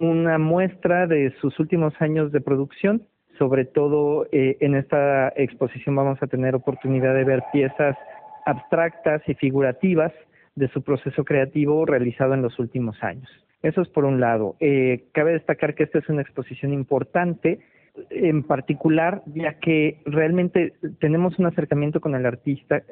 una 0.00 0.38
muestra 0.38 1.06
de 1.06 1.34
sus 1.40 1.58
últimos 1.58 1.94
años 2.00 2.32
de 2.32 2.40
producción. 2.40 3.02
Sobre 3.38 3.66
todo 3.66 4.26
eh, 4.32 4.56
en 4.60 4.74
esta 4.74 5.32
exposición 5.36 5.94
vamos 5.94 6.22
a 6.22 6.26
tener 6.26 6.54
oportunidad 6.54 7.14
de 7.14 7.24
ver 7.24 7.42
piezas 7.52 7.96
abstractas 8.46 9.22
y 9.26 9.34
figurativas 9.34 10.12
de 10.54 10.68
su 10.68 10.82
proceso 10.82 11.24
creativo 11.24 11.84
realizado 11.84 12.32
en 12.32 12.42
los 12.42 12.58
últimos 12.58 13.02
años. 13.02 13.28
Eso 13.62 13.82
es 13.82 13.88
por 13.88 14.04
un 14.04 14.20
lado. 14.20 14.56
Eh, 14.60 15.04
cabe 15.12 15.32
destacar 15.32 15.74
que 15.74 15.84
esta 15.84 15.98
es 15.98 16.08
una 16.08 16.22
exposición 16.22 16.72
importante 16.72 17.60
en 18.10 18.42
particular, 18.42 19.22
ya 19.26 19.54
que 19.58 20.00
realmente 20.04 20.74
tenemos 21.00 21.38
un 21.38 21.46
acercamiento 21.46 22.00
con 22.00 22.14
el 22.14 22.26
artista. 22.26 22.82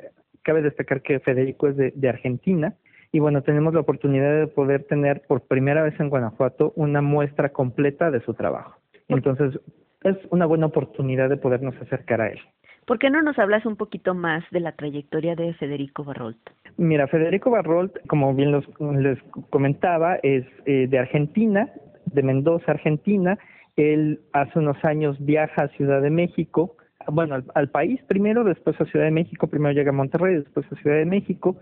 Cabe 0.42 0.62
destacar 0.62 1.02
que 1.02 1.20
Federico 1.20 1.68
es 1.68 1.76
de, 1.76 2.08
Argentina 2.08 2.75
y 3.12 3.20
bueno, 3.20 3.42
tenemos 3.42 3.73
la 3.75 3.80
oportunidad 3.80 4.40
de 4.40 4.46
poder 4.46 4.84
tener 4.84 5.23
por 5.26 5.42
primera 5.42 5.82
vez 5.82 5.99
en 6.00 6.11
Guanajuato 6.11 6.73
una 6.76 7.00
muestra 7.00 7.50
completa 7.50 8.11
de 8.11 8.20
su 8.20 8.34
trabajo. 8.34 8.76
Entonces, 9.08 9.58
es 10.02 10.16
una 10.30 10.46
buena 10.46 10.66
oportunidad 10.66 11.28
de 11.28 11.37
podernos 11.37 11.75
acercar 11.80 12.20
a 12.20 12.28
él. 12.28 12.40
¿Por 12.87 12.99
qué 12.99 13.08
no 13.08 13.23
nos 13.23 13.38
hablas 13.38 13.64
un 13.64 13.76
poquito 13.76 14.14
más 14.14 14.44
de 14.50 14.61
la 14.61 14.73
trayectoria 14.73 15.34
de 15.34 15.54
Federico 15.54 16.04
Barrolt? 16.04 16.38
Mira, 16.76 17.06
Federico 17.06 17.50
Barrolt, 17.50 17.96
como 18.08 18.34
bien 18.34 18.52
les 18.52 19.18
comentaba, 19.49 20.16
es 20.16 20.44
eh, 20.66 20.87
de 20.88 20.99
Argentina, 20.99 21.70
de 22.06 22.23
Mendoza, 22.23 22.73
Argentina, 22.73 23.38
él 23.76 24.21
hace 24.33 24.59
unos 24.59 24.83
años 24.85 25.16
viaja 25.25 25.62
a 25.62 25.69
Ciudad 25.69 26.00
de 26.00 26.11
México, 26.11 26.76
bueno, 27.09 27.43
al, 27.54 27.71
país 27.71 28.00
primero, 28.07 28.45
después 28.45 28.81
a 28.81 28.85
Ciudad 28.87 29.04
de 29.04 29.11
México, 29.11 29.47
primero 29.47 29.75
llega 29.75 29.90
a 29.90 29.95
Monterrey, 29.95 30.37
después 30.37 30.66
a 30.71 30.76
Ciudad 30.76 30.97
de 30.97 31.04
México, 31.04 31.57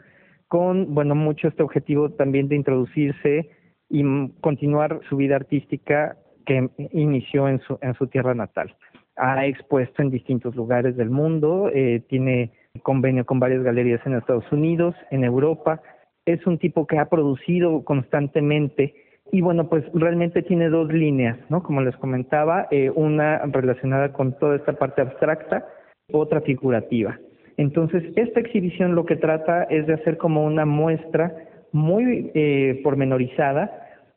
con, 0.49 0.95
bueno, 0.95 1.14
mucho 1.14 1.49
este 1.49 1.62
objetivo 1.62 2.11
también 2.11 2.49
de 2.49 2.57
introducirse 2.57 3.50
y 3.88 4.04
continuar 4.40 5.00
su 5.09 5.16
vida 5.16 5.37
artística 5.37 6.16
que 6.47 6.69
inició 6.92 7.49
en 7.49 7.61
su, 7.61 7.78
en 7.83 7.95
su 7.95 8.07
tierra 8.07 8.35
natal. 8.35 8.75
Ha 9.16 9.47
expuesto 9.47 10.02
en 10.02 10.11
distintos 10.11 10.54
lugares 10.54 10.97
del 10.97 11.11
mundo, 11.11 11.71
eh, 11.73 12.02
tiene 12.09 12.52
convenio 12.83 13.26
con 13.26 13.38
varias 13.38 13.62
galerías 13.62 14.00
en 14.07 14.14
Estados 14.14 14.50
Unidos, 14.50 14.95
en 15.11 15.25
Europa. 15.25 15.83
Es 16.25 16.47
un 16.47 16.59
tipo 16.59 16.87
que 16.87 16.99
ha 16.99 17.09
producido 17.09 17.85
constantemente 17.85 18.95
y 19.34 19.40
bueno, 19.40 19.66
pues 19.66 19.82
realmente 19.94 20.42
tiene 20.42 20.68
dos 20.68 20.92
líneas, 20.92 21.38
¿no? 21.48 21.62
Como 21.62 21.80
les 21.80 21.96
comentaba, 21.96 22.68
eh, 22.70 22.90
una 22.90 23.38
relacionada 23.46 24.12
con 24.12 24.38
toda 24.38 24.56
esta 24.56 24.74
parte 24.74 25.00
abstracta, 25.00 25.66
otra 26.12 26.42
figurativa. 26.42 27.18
Entonces, 27.56 28.04
esta 28.16 28.40
exhibición 28.40 28.94
lo 28.94 29.06
que 29.06 29.16
trata 29.16 29.64
es 29.64 29.86
de 29.86 29.94
hacer 29.94 30.18
como 30.18 30.44
una 30.44 30.66
muestra 30.66 31.34
muy 31.72 32.30
eh, 32.34 32.82
pormenorizada 32.84 33.70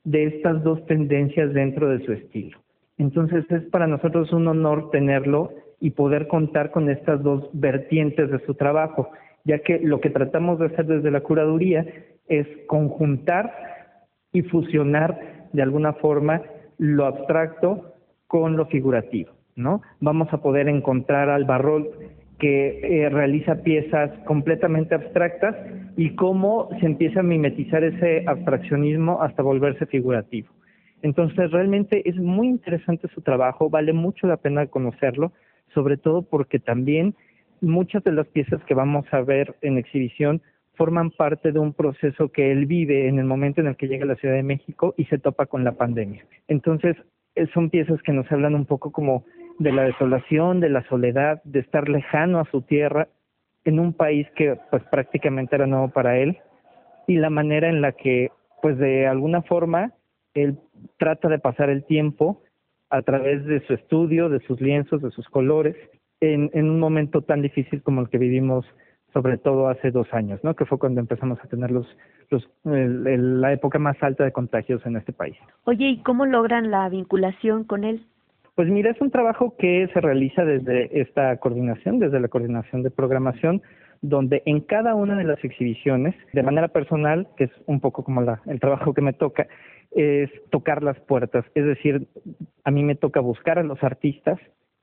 de 0.04 0.26
estas 0.26 0.62
dos 0.64 0.86
tendencias 0.86 1.54
dentro 1.54 1.88
de 1.88 2.06
su 2.06 2.12
estilo. 2.12 2.60
Entonces, 2.98 3.50
es 3.50 3.64
para 3.70 3.88
nosotros 3.88 4.34
un 4.34 4.50
honor 4.50 4.92
tenerlo 4.92 5.54
y 5.80 5.92
poder 5.92 6.28
contar 6.28 6.72
con 6.72 6.90
estas 6.90 7.24
dos 7.24 7.50
vertientes 7.54 8.30
de 8.30 8.40
su 8.46 8.56
trabajo, 8.56 9.10
ya 9.46 9.60
que 9.60 9.80
lo 9.80 10.02
que 10.02 10.10
tratamos 10.10 10.60
de 10.60 10.66
hacer 10.66 10.86
desde 10.88 11.10
la 11.10 11.22
curaduría 11.22 11.86
es 12.28 12.48
conjuntar 12.68 13.75
y 14.36 14.42
fusionar 14.42 15.48
de 15.54 15.62
alguna 15.62 15.94
forma 15.94 16.42
lo 16.78 17.06
abstracto 17.06 17.94
con 18.28 18.58
lo 18.58 18.66
figurativo, 18.66 19.32
¿no? 19.56 19.82
Vamos 20.02 20.28
a 20.34 20.42
poder 20.42 20.68
encontrar 20.68 21.30
al 21.30 21.46
Barrol 21.46 21.90
que 22.38 22.80
eh, 22.84 23.10
realiza 23.10 23.64
piezas 23.64 24.12
completamente 24.26 24.94
abstractas 24.94 25.56
y 25.96 26.16
cómo 26.16 26.68
se 26.82 26.86
empieza 26.86 27.22
a 27.22 27.24
mimetizar 27.24 27.82
ese 27.86 28.26
abstraccionismo 28.28 29.22
hasta 29.22 29.42
volverse 29.42 29.86
figurativo. 29.86 30.50
Entonces, 31.02 31.52
realmente 31.52 32.10
es 32.10 32.18
muy 32.18 32.50
interesante 32.50 33.08
su 33.14 33.22
trabajo, 33.22 33.70
vale 33.70 33.94
mucho 33.94 34.28
la 34.28 34.36
pena 34.36 34.68
conocerlo, 34.68 35.32
sobre 35.74 35.96
todo 35.96 36.24
porque 36.24 36.60
también 36.60 37.16
muchas 37.62 38.04
de 38.04 38.12
las 38.12 38.28
piezas 38.28 38.62
que 38.66 38.74
vamos 38.74 39.06
a 39.14 39.22
ver 39.22 39.56
en 39.62 39.78
exhibición 39.78 40.42
forman 40.76 41.12
parte 41.12 41.52
de 41.52 41.60
un 41.60 41.74
proceso 41.74 42.30
que 42.30 42.52
él 42.52 42.66
vive 42.66 43.08
en 43.08 43.20
el 43.20 43.26
momento 43.26 43.62
en 43.62 43.68
el 43.68 43.76
que 43.76 43.88
llega 43.88 44.06
a 44.06 44.08
la 44.08 44.16
Ciudad 44.16 44.36
de 44.36 44.44
México 44.44 44.94
y 44.98 45.06
se 45.06 45.18
topa 45.18 45.46
con 45.46 45.64
la 45.64 45.74
pandemia. 45.74 46.26
Entonces, 46.48 46.96
eh, 47.36 47.48
son 47.54 47.70
piezas 47.70 48.02
que 48.02 48.14
nos 48.14 48.32
hablan 48.32 48.56
un 48.56 48.66
poco 48.66 48.92
como 48.92 49.26
de 49.60 49.72
la 49.72 49.84
desolación, 49.84 50.60
de 50.60 50.70
la 50.70 50.88
soledad, 50.88 51.42
de 51.44 51.60
estar 51.60 51.90
lejano 51.90 52.40
a 52.40 52.50
su 52.52 52.62
tierra 52.62 53.08
en 53.64 53.80
un 53.80 53.94
país 53.94 54.28
que 54.36 54.58
pues 54.70 54.84
prácticamente 54.92 55.56
era 55.56 55.66
nuevo 55.66 55.90
para 55.90 56.18
él 56.18 56.38
y 57.08 57.18
la 57.18 57.30
manera 57.30 57.70
en 57.70 57.82
la 57.82 57.94
que 57.94 58.32
pues 58.62 58.78
de 58.78 59.08
alguna 59.08 59.42
forma 59.42 59.94
él 60.34 60.58
trata 60.98 61.30
de 61.30 61.40
pasar 61.40 61.70
el 61.70 61.84
tiempo 61.86 62.42
a 62.90 63.02
través 63.02 63.46
de 63.46 63.66
su 63.66 63.74
estudio, 63.74 64.30
de 64.30 64.40
sus 64.42 64.62
lienzos, 64.62 65.02
de 65.02 65.12
sus 65.12 65.28
colores, 65.30 65.76
en, 66.22 66.50
en 66.54 66.70
un 66.70 66.80
momento 66.80 67.22
tan 67.22 67.42
difícil 67.42 67.82
como 67.82 68.02
el 68.02 68.10
que 68.10 68.18
vivimos 68.18 68.66
sobre 69.16 69.38
todo 69.38 69.70
hace 69.70 69.92
dos 69.92 70.14
años, 70.14 70.44
¿no? 70.44 70.56
Que 70.58 70.66
fue 70.66 70.78
cuando 70.78 71.00
empezamos 71.00 71.40
a 71.42 71.48
tener 71.48 71.72
los, 71.72 71.88
los 72.30 72.46
la 72.66 73.54
época 73.54 73.80
más 73.80 73.96
alta 74.04 74.26
de 74.26 74.34
contagios 74.34 74.86
en 74.86 74.98
este 74.98 75.14
país. 75.14 75.38
Oye, 75.64 75.88
¿y 75.88 75.98
cómo 76.04 76.26
logran 76.26 76.70
la 76.70 76.90
vinculación 76.90 77.64
con 77.64 77.86
él? 77.86 78.06
Pues 78.56 78.68
mira, 78.68 78.92
es 78.92 79.00
un 79.00 79.12
trabajo 79.12 79.56
que 79.58 79.88
se 79.94 80.02
realiza 80.02 80.44
desde 80.44 81.00
esta 81.00 81.38
coordinación, 81.38 82.00
desde 82.00 82.20
la 82.20 82.28
coordinación 82.28 82.84
de 82.84 82.92
programación, 82.92 83.62
donde 84.02 84.44
en 84.46 84.60
cada 84.60 84.96
una 84.96 85.16
de 85.16 85.24
las 85.24 85.42
exhibiciones, 85.46 86.14
de 86.34 86.44
manera 86.44 86.68
personal, 86.68 87.30
que 87.38 87.46
es 87.46 87.52
un 87.68 87.80
poco 87.80 88.04
como 88.04 88.22
la, 88.22 88.42
el 88.48 88.60
trabajo 88.60 88.94
que 88.94 89.02
me 89.02 89.14
toca, 89.14 89.48
es 89.92 90.30
tocar 90.50 90.84
las 90.84 91.00
puertas. 91.00 91.46
Es 91.56 91.64
decir, 91.64 92.10
a 92.66 92.72
mí 92.72 92.84
me 92.84 92.96
toca 92.96 93.22
buscar 93.22 93.60
a 93.60 93.64
los 93.64 93.82
artistas, 93.82 94.40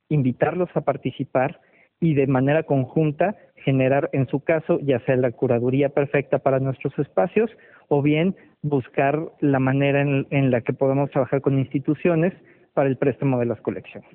invitarlos 0.08 0.70
a 0.74 0.80
participar 0.80 1.60
y 2.02 2.14
de 2.14 2.26
manera 2.26 2.64
conjunta 2.64 3.36
generar, 3.64 4.10
en 4.12 4.26
su 4.26 4.40
caso, 4.40 4.80
ya 4.80 4.98
sea 5.06 5.16
la 5.16 5.30
curaduría 5.30 5.88
perfecta 5.88 6.40
para 6.40 6.58
nuestros 6.58 6.98
espacios 6.98 7.48
o 7.88 8.02
bien 8.02 8.34
buscar 8.60 9.20
la 9.40 9.60
manera 9.60 10.02
en, 10.02 10.50
la 10.50 10.62
que 10.62 10.72
podemos 10.72 11.10
trabajar 11.10 11.40
con 11.40 11.58
instituciones 11.58 12.34
para 12.74 12.88
el 12.88 12.96
préstamo 12.96 13.38
de 13.38 13.46
las 13.46 13.60
colecciones. 13.60 14.10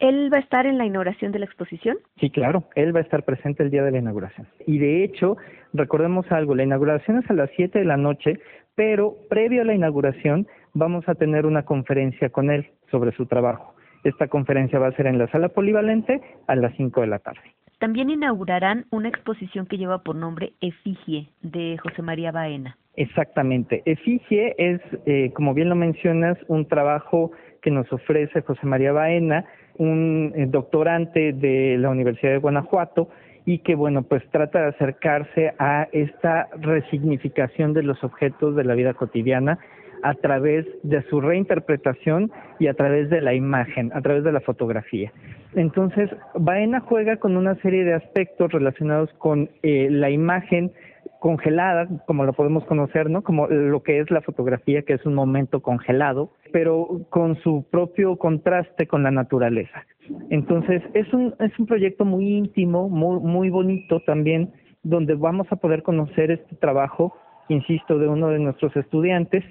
¿Él 0.00 0.30
va 0.32 0.38
a 0.38 0.40
estar 0.40 0.66
en 0.66 0.78
la 0.78 0.84
inauguración 0.84 1.30
de 1.30 1.38
la 1.38 1.44
exposición? 1.44 1.96
Sí, 2.18 2.28
claro, 2.28 2.64
él 2.74 2.94
va 2.94 2.98
a 2.98 3.02
estar 3.04 3.22
presente 3.22 3.62
el 3.62 3.70
día 3.70 3.84
de 3.84 3.92
la 3.92 3.98
inauguración. 3.98 4.48
Y 4.66 4.78
de 4.78 5.04
hecho, 5.04 5.36
recordemos 5.72 6.26
algo, 6.32 6.56
la 6.56 6.64
inauguración 6.64 7.18
es 7.18 7.30
a 7.30 7.34
las 7.34 7.50
7 7.54 7.78
de 7.78 7.84
la 7.84 7.96
noche, 7.96 8.40
pero 8.74 9.16
previo 9.30 9.62
a 9.62 9.64
la 9.64 9.74
inauguración 9.74 10.48
vamos 10.74 11.08
a 11.08 11.14
tener 11.14 11.46
una 11.46 11.64
conferencia 11.64 12.30
con 12.30 12.50
él 12.50 12.68
sobre 12.90 13.12
su 13.12 13.26
trabajo. 13.26 13.74
Esta 14.04 14.28
conferencia 14.28 14.78
va 14.78 14.88
a 14.88 14.92
ser 14.92 15.06
en 15.06 15.18
la 15.18 15.28
sala 15.28 15.48
polivalente 15.48 16.20
a 16.46 16.56
las 16.56 16.74
5 16.76 17.00
de 17.00 17.06
la 17.06 17.18
tarde. 17.18 17.40
También 17.78 18.10
inaugurarán 18.10 18.86
una 18.90 19.08
exposición 19.08 19.66
que 19.66 19.76
lleva 19.76 19.98
por 19.98 20.14
nombre 20.14 20.52
Efigie 20.60 21.28
de 21.42 21.78
José 21.78 22.02
María 22.02 22.30
Baena. 22.30 22.76
Exactamente. 22.94 23.82
Efigie 23.86 24.54
es, 24.58 24.80
eh, 25.06 25.32
como 25.34 25.54
bien 25.54 25.68
lo 25.68 25.74
mencionas, 25.74 26.38
un 26.48 26.68
trabajo 26.68 27.32
que 27.60 27.70
nos 27.70 27.92
ofrece 27.92 28.42
José 28.42 28.66
María 28.66 28.92
Baena, 28.92 29.44
un 29.78 30.32
eh, 30.36 30.46
doctorante 30.46 31.32
de 31.32 31.76
la 31.78 31.90
Universidad 31.90 32.32
de 32.32 32.38
Guanajuato, 32.38 33.08
y 33.44 33.58
que 33.58 33.74
bueno 33.74 34.02
pues 34.02 34.22
trata 34.30 34.60
de 34.60 34.68
acercarse 34.68 35.52
a 35.58 35.88
esta 35.92 36.48
resignificación 36.60 37.72
de 37.72 37.82
los 37.82 38.02
objetos 38.04 38.54
de 38.54 38.64
la 38.64 38.74
vida 38.74 38.94
cotidiana 38.94 39.58
a 40.02 40.14
través 40.14 40.66
de 40.82 41.02
su 41.08 41.20
reinterpretación 41.20 42.30
y 42.58 42.66
a 42.66 42.74
través 42.74 43.10
de 43.10 43.20
la 43.20 43.34
imagen, 43.34 43.92
a 43.94 44.00
través 44.00 44.24
de 44.24 44.32
la 44.32 44.40
fotografía. 44.40 45.12
Entonces, 45.54 46.10
Baena 46.34 46.80
juega 46.80 47.16
con 47.16 47.36
una 47.36 47.54
serie 47.56 47.84
de 47.84 47.94
aspectos 47.94 48.52
relacionados 48.52 49.12
con 49.18 49.50
eh, 49.62 49.88
la 49.90 50.10
imagen 50.10 50.72
congelada, 51.20 51.86
como 52.06 52.24
lo 52.24 52.32
podemos 52.32 52.64
conocer, 52.64 53.08
¿no? 53.08 53.22
Como 53.22 53.46
lo 53.46 53.82
que 53.82 54.00
es 54.00 54.10
la 54.10 54.22
fotografía, 54.22 54.82
que 54.82 54.94
es 54.94 55.06
un 55.06 55.14
momento 55.14 55.60
congelado, 55.60 56.32
pero 56.52 57.02
con 57.10 57.36
su 57.42 57.64
propio 57.70 58.16
contraste 58.16 58.88
con 58.88 59.04
la 59.04 59.12
naturaleza. 59.12 59.84
Entonces, 60.30 60.82
es 60.94 61.12
un, 61.12 61.34
es 61.38 61.56
un 61.60 61.66
proyecto 61.66 62.04
muy 62.04 62.28
íntimo, 62.28 62.88
muy, 62.88 63.20
muy 63.20 63.50
bonito 63.50 64.00
también, 64.00 64.50
donde 64.82 65.14
vamos 65.14 65.46
a 65.50 65.56
poder 65.56 65.84
conocer 65.84 66.32
este 66.32 66.56
trabajo, 66.56 67.16
insisto, 67.48 67.98
de 67.98 68.08
uno 68.08 68.28
de 68.30 68.40
nuestros 68.40 68.74
estudiantes, 68.76 69.44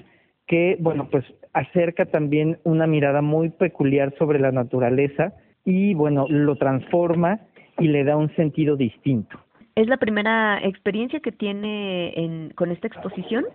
que, 0.51 0.75
bueno, 0.81 1.07
pues 1.09 1.23
acerca 1.53 2.05
también 2.05 2.59
una 2.65 2.85
mirada 2.85 3.21
muy 3.21 3.51
peculiar 3.51 4.13
sobre 4.19 4.37
la 4.37 4.51
naturaleza 4.51 5.33
y, 5.63 5.93
bueno, 5.93 6.25
lo 6.27 6.57
transforma 6.57 7.39
y 7.79 7.87
le 7.87 8.03
da 8.03 8.17
un 8.17 8.35
sentido 8.35 8.75
distinto. 8.75 9.39
¿Es 9.75 9.87
la 9.87 9.95
primera 9.95 10.59
experiencia 10.61 11.21
que 11.21 11.31
tiene 11.31 12.11
en, 12.17 12.49
con 12.49 12.69
esta 12.69 12.87
exposición? 12.87 13.45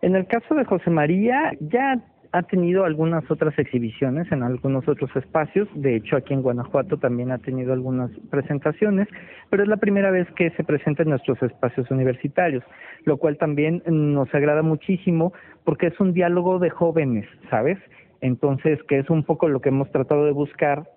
En 0.00 0.16
el 0.16 0.26
caso 0.26 0.54
de 0.54 0.64
José 0.64 0.88
María, 0.88 1.52
ya 1.60 1.98
ha 2.32 2.42
tenido 2.42 2.84
algunas 2.84 3.28
otras 3.30 3.58
exhibiciones 3.58 4.30
en 4.32 4.42
algunos 4.42 4.86
otros 4.88 5.14
espacios, 5.16 5.68
de 5.74 5.96
hecho 5.96 6.16
aquí 6.16 6.34
en 6.34 6.42
Guanajuato 6.42 6.98
también 6.98 7.30
ha 7.30 7.38
tenido 7.38 7.72
algunas 7.72 8.10
presentaciones, 8.30 9.08
pero 9.50 9.62
es 9.62 9.68
la 9.68 9.76
primera 9.76 10.10
vez 10.10 10.26
que 10.36 10.50
se 10.50 10.64
presenta 10.64 11.02
en 11.02 11.10
nuestros 11.10 11.42
espacios 11.42 11.90
universitarios, 11.90 12.64
lo 13.04 13.16
cual 13.16 13.38
también 13.38 13.82
nos 13.86 14.32
agrada 14.34 14.62
muchísimo 14.62 15.32
porque 15.64 15.88
es 15.88 16.00
un 16.00 16.12
diálogo 16.12 16.58
de 16.58 16.70
jóvenes, 16.70 17.26
¿sabes? 17.50 17.78
Entonces, 18.20 18.82
que 18.88 18.98
es 18.98 19.10
un 19.10 19.24
poco 19.24 19.48
lo 19.48 19.60
que 19.60 19.68
hemos 19.68 19.90
tratado 19.90 20.24
de 20.24 20.32
buscar 20.32 20.88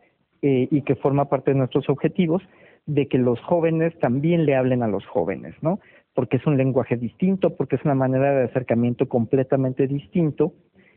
eh, 0.42 0.68
y 0.72 0.82
que 0.84 0.96
forma 0.96 1.26
parte 1.26 1.52
de 1.52 1.58
nuestros 1.58 1.89
objetivos, 1.89 2.42
de 2.86 3.08
que 3.08 3.18
los 3.18 3.39
jóvenes 3.42 3.98
también 4.00 4.46
le 4.46 4.56
hablen 4.56 4.84
a 4.84 4.88
los 4.88 5.06
jóvenes, 5.06 5.54
¿no? 5.62 5.80
Porque 6.13 6.38
es 6.38 6.48
un 6.48 6.58
lenguaje 6.58 6.98
distinto, 6.98 7.56
porque 7.56 7.76
es 7.76 7.86
una 7.86 7.94
manera 7.94 8.32
de 8.32 8.46
acercamiento 8.46 9.08
completamente 9.08 9.88
distinto 9.88 10.54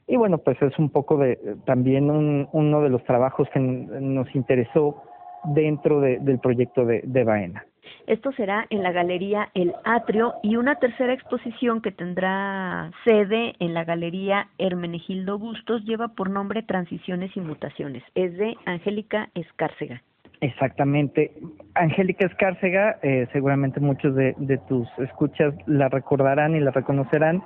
y 0.06 0.16
bueno, 0.16 0.38
pues 0.38 0.60
es 0.62 0.78
un 0.78 0.90
poco 0.90 1.18
de 1.18 1.38
también 1.64 2.10
un, 2.10 2.48
uno 2.52 2.82
de 2.82 2.90
los 2.90 3.04
trabajos 3.04 3.48
que 3.52 3.60
nos 3.60 4.34
interesó 4.34 5.02
dentro 5.44 6.00
del 6.00 6.38
proyecto 6.38 6.84
de, 6.84 7.02
de 7.04 7.24
Baena. 7.24 7.64
Esto 8.06 8.32
será 8.32 8.66
en 8.70 8.82
la 8.82 8.92
Galería 8.92 9.50
El 9.54 9.74
Atrio 9.84 10.34
y 10.42 10.56
una 10.56 10.76
tercera 10.76 11.12
exposición 11.12 11.80
que 11.80 11.92
tendrá 11.92 12.90
sede 13.04 13.54
en 13.58 13.74
la 13.74 13.84
Galería 13.84 14.48
Hermenegildo 14.58 15.38
Bustos 15.38 15.84
lleva 15.84 16.08
por 16.08 16.30
nombre 16.30 16.62
Transiciones 16.62 17.36
y 17.36 17.40
Mutaciones. 17.40 18.02
Es 18.14 18.36
de 18.36 18.56
Angélica 18.66 19.30
Escárcega. 19.34 20.02
Exactamente. 20.40 21.32
Angélica 21.74 22.26
Escárcega, 22.26 22.98
eh, 23.02 23.28
seguramente 23.32 23.78
muchos 23.78 24.14
de, 24.16 24.34
de 24.38 24.58
tus 24.58 24.88
escuchas 24.98 25.54
la 25.66 25.88
recordarán 25.88 26.56
y 26.56 26.60
la 26.60 26.72
reconocerán 26.72 27.42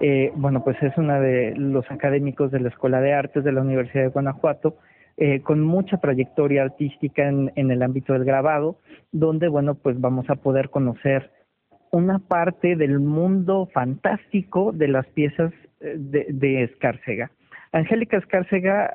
eh, 0.00 0.32
bueno, 0.34 0.62
pues 0.62 0.80
es 0.82 0.96
una 0.96 1.20
de 1.20 1.54
los 1.56 1.90
académicos 1.90 2.50
de 2.50 2.60
la 2.60 2.68
Escuela 2.68 3.00
de 3.00 3.12
Artes 3.12 3.44
de 3.44 3.52
la 3.52 3.62
Universidad 3.62 4.04
de 4.04 4.10
Guanajuato, 4.10 4.76
eh, 5.16 5.40
con 5.40 5.60
mucha 5.62 5.96
trayectoria 5.96 6.62
artística 6.62 7.28
en, 7.28 7.50
el 7.56 7.82
ámbito 7.82 8.12
del 8.12 8.24
grabado, 8.24 8.78
donde, 9.10 9.48
bueno, 9.48 9.74
pues 9.74 10.00
vamos 10.00 10.30
a 10.30 10.36
poder 10.36 10.70
conocer 10.70 11.32
una 11.90 12.20
parte 12.20 12.76
del 12.76 13.00
mundo 13.00 13.68
fantástico 13.72 14.72
de 14.72 14.88
las 14.88 15.06
piezas 15.08 15.52
eh, 15.80 15.94
de, 15.96 16.26
de 16.28 16.62
Escárcega. 16.64 17.30
Angélica 17.72 18.18
Escárcega, 18.18 18.94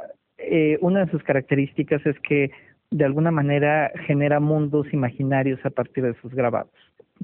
una 0.82 1.06
de 1.06 1.12
sus 1.12 1.24
características 1.24 2.06
es 2.06 2.20
que 2.20 2.52
de 2.92 3.06
alguna 3.06 3.32
manera 3.32 3.92
genera 4.08 4.40
mundos 4.40 4.92
imaginarios 4.94 5.64
a 5.66 5.70
partir 5.70 6.04
de 6.04 6.16
sus 6.22 6.34
grabados 6.34 6.72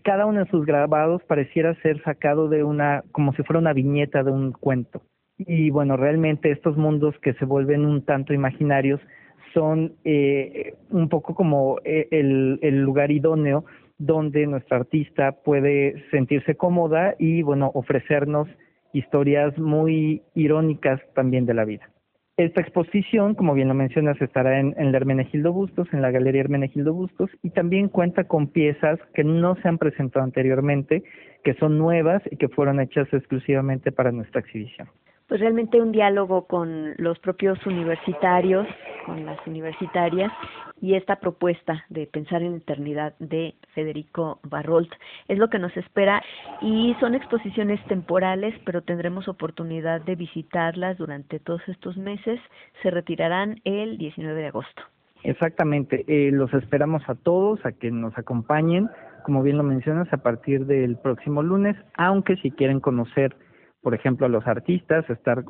cada 0.03 0.25
uno 0.25 0.43
de 0.43 0.51
sus 0.51 0.65
grabados 0.65 1.23
pareciera 1.23 1.75
ser 1.81 2.01
sacado 2.03 2.47
de 2.47 2.63
una, 2.63 3.03
como 3.11 3.33
si 3.33 3.43
fuera 3.43 3.59
una 3.59 3.73
viñeta 3.73 4.23
de 4.23 4.31
un 4.31 4.51
cuento. 4.51 5.01
Y 5.37 5.69
bueno, 5.69 5.97
realmente 5.97 6.51
estos 6.51 6.77
mundos 6.77 7.15
que 7.19 7.33
se 7.33 7.45
vuelven 7.45 7.85
un 7.85 8.03
tanto 8.03 8.33
imaginarios 8.33 8.99
son 9.53 9.93
eh, 10.03 10.75
un 10.89 11.09
poco 11.09 11.33
como 11.33 11.79
eh, 11.83 12.07
el, 12.11 12.59
el 12.61 12.81
lugar 12.81 13.11
idóneo 13.11 13.65
donde 13.97 14.47
nuestra 14.47 14.77
artista 14.77 15.33
puede 15.43 16.03
sentirse 16.11 16.55
cómoda 16.55 17.15
y 17.19 17.41
bueno, 17.41 17.71
ofrecernos 17.73 18.47
historias 18.93 19.57
muy 19.57 20.23
irónicas 20.33 21.01
también 21.13 21.45
de 21.45 21.53
la 21.53 21.65
vida. 21.65 21.89
Esta 22.39 22.61
exposición, 22.61 23.35
como 23.35 23.53
bien 23.53 23.67
lo 23.67 23.73
mencionas, 23.73 24.15
estará 24.21 24.61
en, 24.61 24.73
en 24.77 24.95
Hermenegildo 24.95 25.51
Bustos, 25.51 25.89
en 25.91 26.01
la 26.01 26.09
Galería 26.09 26.39
Hermenegildo 26.39 26.93
Bustos, 26.93 27.29
y 27.43 27.49
también 27.49 27.89
cuenta 27.89 28.29
con 28.29 28.47
piezas 28.47 28.97
que 29.13 29.25
no 29.25 29.55
se 29.55 29.67
han 29.67 29.77
presentado 29.77 30.23
anteriormente, 30.23 31.03
que 31.43 31.53
son 31.55 31.77
nuevas 31.77 32.21
y 32.31 32.37
que 32.37 32.47
fueron 32.47 32.79
hechas 32.79 33.09
exclusivamente 33.11 33.91
para 33.91 34.13
nuestra 34.13 34.39
exhibición. 34.39 34.87
Pues 35.29 35.41
realmente 35.41 35.79
un 35.79 35.91
diálogo 35.91 36.47
con 36.47 36.95
los 36.97 37.19
propios 37.19 37.63
universitarios, 37.67 38.65
con 39.05 39.27
las 39.27 39.37
universitarias 39.45 40.33
y 40.81 40.95
esta 40.95 41.17
propuesta 41.17 41.85
de 41.89 42.07
pensar 42.07 42.41
en 42.41 42.55
eternidad 42.55 43.13
de 43.19 43.53
Federico 43.75 44.39
Barrolt 44.41 44.91
es 45.27 45.37
lo 45.37 45.47
que 45.49 45.59
nos 45.59 45.77
espera 45.77 46.23
y 46.61 46.95
son 46.99 47.13
exposiciones 47.13 47.79
temporales, 47.85 48.55
pero 48.65 48.81
tendremos 48.81 49.27
oportunidad 49.27 50.01
de 50.01 50.15
visitarlas 50.15 50.97
durante 50.97 51.39
todos 51.39 51.61
estos 51.67 51.95
meses. 51.95 52.39
Se 52.81 52.89
retirarán 52.89 53.61
el 53.65 53.99
19 53.99 54.41
de 54.41 54.47
agosto. 54.47 54.81
Exactamente, 55.21 56.05
eh, 56.07 56.31
los 56.31 56.51
esperamos 56.55 57.03
a 57.07 57.13
todos 57.13 57.63
a 57.67 57.71
que 57.73 57.91
nos 57.91 58.17
acompañen, 58.17 58.89
como 59.25 59.43
bien 59.43 59.57
lo 59.57 59.63
mencionas, 59.63 60.11
a 60.11 60.17
partir 60.17 60.65
del 60.65 60.97
próximo 60.97 61.43
lunes, 61.43 61.75
aunque 61.97 62.35
si 62.37 62.49
quieren 62.49 62.79
conocer, 62.79 63.35
por 63.81 63.95
ejemplo, 63.95 64.25
a 64.25 64.29
los 64.29 64.45
artistas, 64.47 65.09
estar 65.09 65.43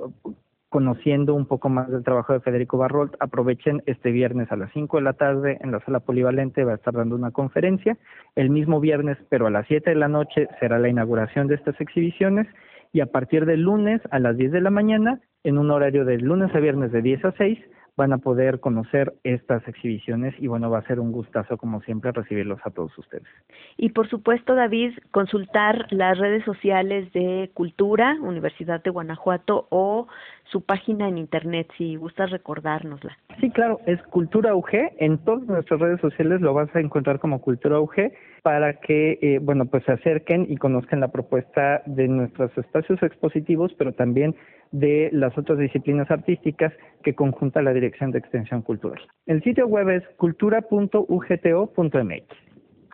conociendo 0.69 1.33
un 1.33 1.47
poco 1.47 1.67
más 1.69 1.89
del 1.89 2.03
trabajo 2.03 2.33
de 2.33 2.41
Federico 2.41 2.77
Barrolt, 2.77 3.15
aprovechen 3.19 3.81
este 3.87 4.11
viernes 4.11 4.51
a 4.51 4.55
las 4.55 4.71
5 4.73 4.97
de 4.97 5.03
la 5.03 5.13
tarde 5.13 5.57
en 5.61 5.71
la 5.71 5.79
sala 5.79 5.99
polivalente, 5.99 6.63
va 6.63 6.73
a 6.73 6.75
estar 6.75 6.93
dando 6.93 7.15
una 7.15 7.31
conferencia. 7.31 7.97
El 8.35 8.51
mismo 8.51 8.79
viernes, 8.79 9.17
pero 9.29 9.47
a 9.47 9.49
las 9.49 9.65
7 9.67 9.89
de 9.89 9.95
la 9.95 10.07
noche, 10.07 10.47
será 10.59 10.77
la 10.77 10.89
inauguración 10.89 11.47
de 11.47 11.55
estas 11.55 11.79
exhibiciones 11.81 12.47
y 12.93 13.01
a 13.01 13.07
partir 13.07 13.45
del 13.45 13.61
lunes 13.61 14.01
a 14.11 14.19
las 14.19 14.37
10 14.37 14.51
de 14.51 14.61
la 14.61 14.69
mañana, 14.69 15.19
en 15.43 15.57
un 15.57 15.71
horario 15.71 16.05
de 16.05 16.17
lunes 16.17 16.53
a 16.53 16.59
viernes 16.59 16.91
de 16.91 17.01
10 17.01 17.25
a 17.25 17.31
6, 17.33 17.59
van 17.99 18.13
a 18.13 18.17
poder 18.17 18.61
conocer 18.61 19.13
estas 19.25 19.67
exhibiciones 19.67 20.33
y 20.39 20.47
bueno, 20.47 20.69
va 20.69 20.79
a 20.79 20.87
ser 20.87 21.01
un 21.01 21.11
gustazo 21.11 21.57
como 21.57 21.81
siempre 21.81 22.13
recibirlos 22.13 22.61
a 22.63 22.69
todos 22.69 22.97
ustedes. 22.97 23.27
Y 23.75 23.89
por 23.89 24.09
supuesto, 24.09 24.55
David, 24.55 24.93
consultar 25.11 25.85
las 25.91 26.17
redes 26.17 26.45
sociales 26.45 27.11
de 27.11 27.51
Cultura, 27.53 28.17
Universidad 28.21 28.81
de 28.81 28.89
Guanajuato 28.89 29.67
o 29.69 30.07
su 30.45 30.61
página 30.61 31.09
en 31.09 31.17
internet, 31.17 31.67
si 31.77 31.97
gustas 31.97 32.31
recordárnosla. 32.31 33.17
Sí, 33.41 33.49
claro, 33.51 33.81
es 33.85 34.01
Cultura 34.03 34.55
UG. 34.55 34.93
En 34.99 35.17
todas 35.17 35.43
nuestras 35.43 35.81
redes 35.81 35.99
sociales 35.99 36.39
lo 36.39 36.53
vas 36.53 36.73
a 36.73 36.79
encontrar 36.79 37.19
como 37.19 37.41
Cultura 37.41 37.81
UG 37.81 38.13
para 38.43 38.79
que, 38.79 39.19
eh, 39.21 39.39
bueno, 39.41 39.65
pues 39.65 39.83
se 39.83 39.91
acerquen 39.91 40.45
y 40.49 40.55
conozcan 40.55 41.01
la 41.01 41.09
propuesta 41.09 41.83
de 41.85 42.07
nuestros 42.07 42.57
espacios 42.57 43.03
expositivos, 43.03 43.73
pero 43.77 43.91
también 43.91 44.35
de 44.71 45.09
las 45.11 45.37
otras 45.37 45.59
disciplinas 45.59 46.09
artísticas 46.11 46.71
que 47.03 47.15
conjunta 47.15 47.61
la 47.61 47.73
Dirección 47.73 48.11
de 48.11 48.19
Extensión 48.19 48.61
Cultural. 48.61 49.01
El 49.25 49.43
sitio 49.43 49.67
web 49.67 49.89
es 49.89 50.03
cultura.ugto.mx. 50.17 52.48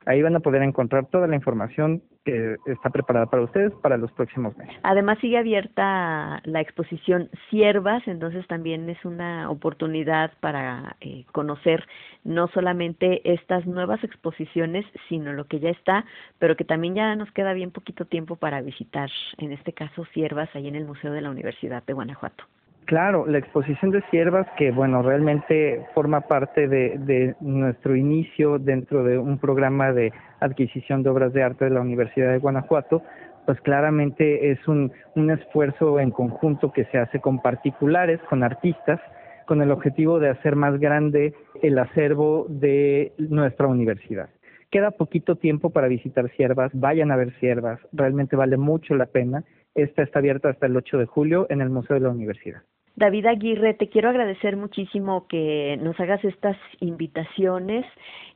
Ahí 0.06 0.22
van 0.22 0.36
a 0.36 0.40
poder 0.40 0.62
encontrar 0.62 1.08
toda 1.08 1.28
la 1.28 1.36
información 1.36 2.02
que 2.26 2.56
está 2.66 2.90
preparada 2.90 3.28
para 3.28 3.44
ustedes 3.44 3.72
para 3.82 3.98
los 3.98 4.12
próximos 4.12 4.58
meses. 4.58 4.76
Además 4.84 5.20
sigue 5.20 5.38
abierta 5.38 6.42
la 6.44 6.62
exposición 6.62 7.30
Siervas, 7.50 8.08
entonces 8.08 8.48
también 8.48 8.90
es 8.90 9.04
una 9.06 9.50
oportunidad 9.50 10.32
para 10.40 10.96
eh, 11.02 11.26
conocer 11.32 11.88
no 12.24 12.48
solamente 12.48 13.22
estas 13.32 13.66
nuevas 13.68 14.04
exposiciones, 14.04 14.86
sino 15.08 15.34
lo 15.34 15.46
que 15.46 15.60
ya 15.60 15.70
está, 15.70 16.06
pero 16.40 16.56
que 16.56 16.66
también 16.66 16.96
ya 16.96 17.16
nos 17.16 17.32
queda 17.32 17.54
bien 17.54 17.72
poquito 17.72 18.06
tiempo 18.06 18.36
para 18.36 18.62
visitar, 18.62 19.10
en 19.38 19.52
este 19.52 19.74
caso 19.74 20.06
Siervas, 20.14 20.50
ahí 20.56 20.68
en 20.68 20.76
el 20.76 20.86
Museo 20.86 21.12
de 21.12 21.22
la 21.22 21.30
Universidad 21.30 21.84
de 21.84 21.94
Guanajuato. 21.94 22.44
Claro, 22.86 23.26
la 23.26 23.40
exposición 23.40 23.90
de 23.90 24.04
siervas 24.12 24.46
que, 24.58 24.70
bueno, 24.70 25.02
realmente 25.02 25.84
forma 25.96 26.22
parte 26.22 26.68
de, 26.68 27.00
de, 27.00 27.36
nuestro 27.40 27.96
inicio 27.96 28.60
dentro 28.60 29.04
de 29.04 29.18
un 29.18 29.40
programa 29.40 29.92
de 29.92 30.14
adquisición 30.40 31.02
de 31.02 31.10
obras 31.10 31.34
de 31.34 31.42
arte 31.42 31.66
de 31.66 31.72
la 31.72 31.82
Universidad 31.82 32.32
de 32.32 32.38
Guanajuato, 32.38 33.02
pues 33.48 33.60
claramente 33.62 34.52
es 34.52 34.68
un, 34.68 34.92
un 35.16 35.32
esfuerzo 35.32 36.00
en 36.00 36.12
conjunto 36.12 36.72
que 36.72 36.86
se 36.86 37.00
hace 37.00 37.20
con 37.20 37.42
particulares, 37.42 38.20
con 38.30 38.44
artistas, 38.44 39.00
con 39.48 39.64
el 39.64 39.72
objetivo 39.72 40.20
de 40.20 40.30
hacer 40.30 40.56
más 40.56 40.80
grande 40.80 41.34
el 41.64 41.80
acervo 41.80 42.46
de 42.50 43.14
nuestra 43.18 43.66
universidad. 43.66 44.30
Queda 44.70 44.92
poquito 44.92 45.38
tiempo 45.38 45.72
para 45.72 45.88
visitar 45.88 46.30
siervas, 46.36 46.72
vayan 46.76 47.12
a 47.12 47.16
ver 47.16 47.34
siervas, 47.40 47.80
realmente 47.94 48.36
vale 48.36 48.58
mucho 48.58 48.94
la 48.94 49.08
pena. 49.08 49.44
Esta 49.74 50.04
está 50.04 50.20
abierta 50.20 50.50
hasta 50.50 50.68
el 50.68 50.78
8 50.78 51.00
de 51.00 51.06
julio 51.06 51.48
en 51.50 51.62
el 51.62 51.70
Museo 51.70 51.96
de 51.96 52.02
la 52.02 52.10
Universidad. 52.10 52.62
David 52.96 53.26
Aguirre, 53.26 53.74
te 53.74 53.90
quiero 53.90 54.10
agradecer 54.10 54.56
muchísimo 54.56 55.28
que 55.28 55.78
nos 55.82 56.00
hagas 56.00 56.24
estas 56.24 56.56
invitaciones 56.80 57.86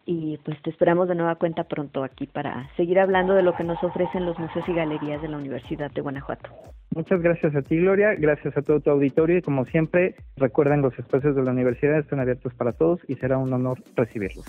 y 0.06 0.38
pues 0.44 0.62
te 0.64 0.70
esperamos 0.70 1.08
de 1.08 1.16
nueva 1.16 1.36
cuenta 1.36 1.64
pronto 1.64 2.04
aquí 2.04 2.28
para 2.28 2.68
seguir 2.76 3.00
hablando 3.00 3.36
de 3.36 3.44
lo 3.44 3.56
que 3.56 3.64
nos 3.64 3.82
ofrecen 3.84 4.26
los 4.26 4.38
museos 4.38 4.68
y 4.68 4.74
galerías 4.74 5.22
de 5.22 5.30
la 5.30 5.38
Universidad 5.38 5.92
de 5.92 6.02
Guanajuato. 6.02 6.50
Muchas 6.94 7.22
gracias 7.22 7.56
a 7.56 7.62
ti, 7.62 7.78
Gloria, 7.78 8.16
gracias 8.16 8.58
a 8.58 8.62
todo 8.62 8.82
tu 8.82 8.90
auditorio 8.90 9.38
y 9.38 9.42
como 9.42 9.64
siempre, 9.66 10.16
recuerden 10.36 10.82
los 10.82 10.98
espacios 10.98 11.36
de 11.36 11.44
la 11.44 11.52
universidad 11.52 12.00
están 12.00 12.20
abiertos 12.20 12.54
para 12.56 12.74
todos 12.74 13.00
y 13.08 13.16
será 13.16 13.38
un 13.38 13.54
honor 13.54 13.78
recibirlos. 13.96 14.46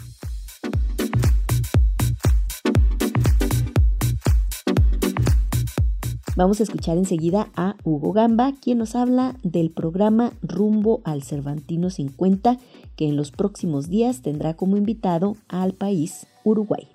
Vamos 6.40 6.58
a 6.58 6.62
escuchar 6.62 6.96
enseguida 6.96 7.50
a 7.54 7.76
Hugo 7.84 8.14
Gamba, 8.14 8.54
quien 8.62 8.78
nos 8.78 8.94
habla 8.94 9.36
del 9.42 9.70
programa 9.70 10.32
Rumbo 10.40 11.02
al 11.04 11.22
Cervantino 11.22 11.90
50, 11.90 12.56
que 12.96 13.08
en 13.10 13.16
los 13.16 13.30
próximos 13.30 13.90
días 13.90 14.22
tendrá 14.22 14.54
como 14.54 14.78
invitado 14.78 15.36
al 15.48 15.74
país 15.74 16.26
Uruguay. 16.42 16.88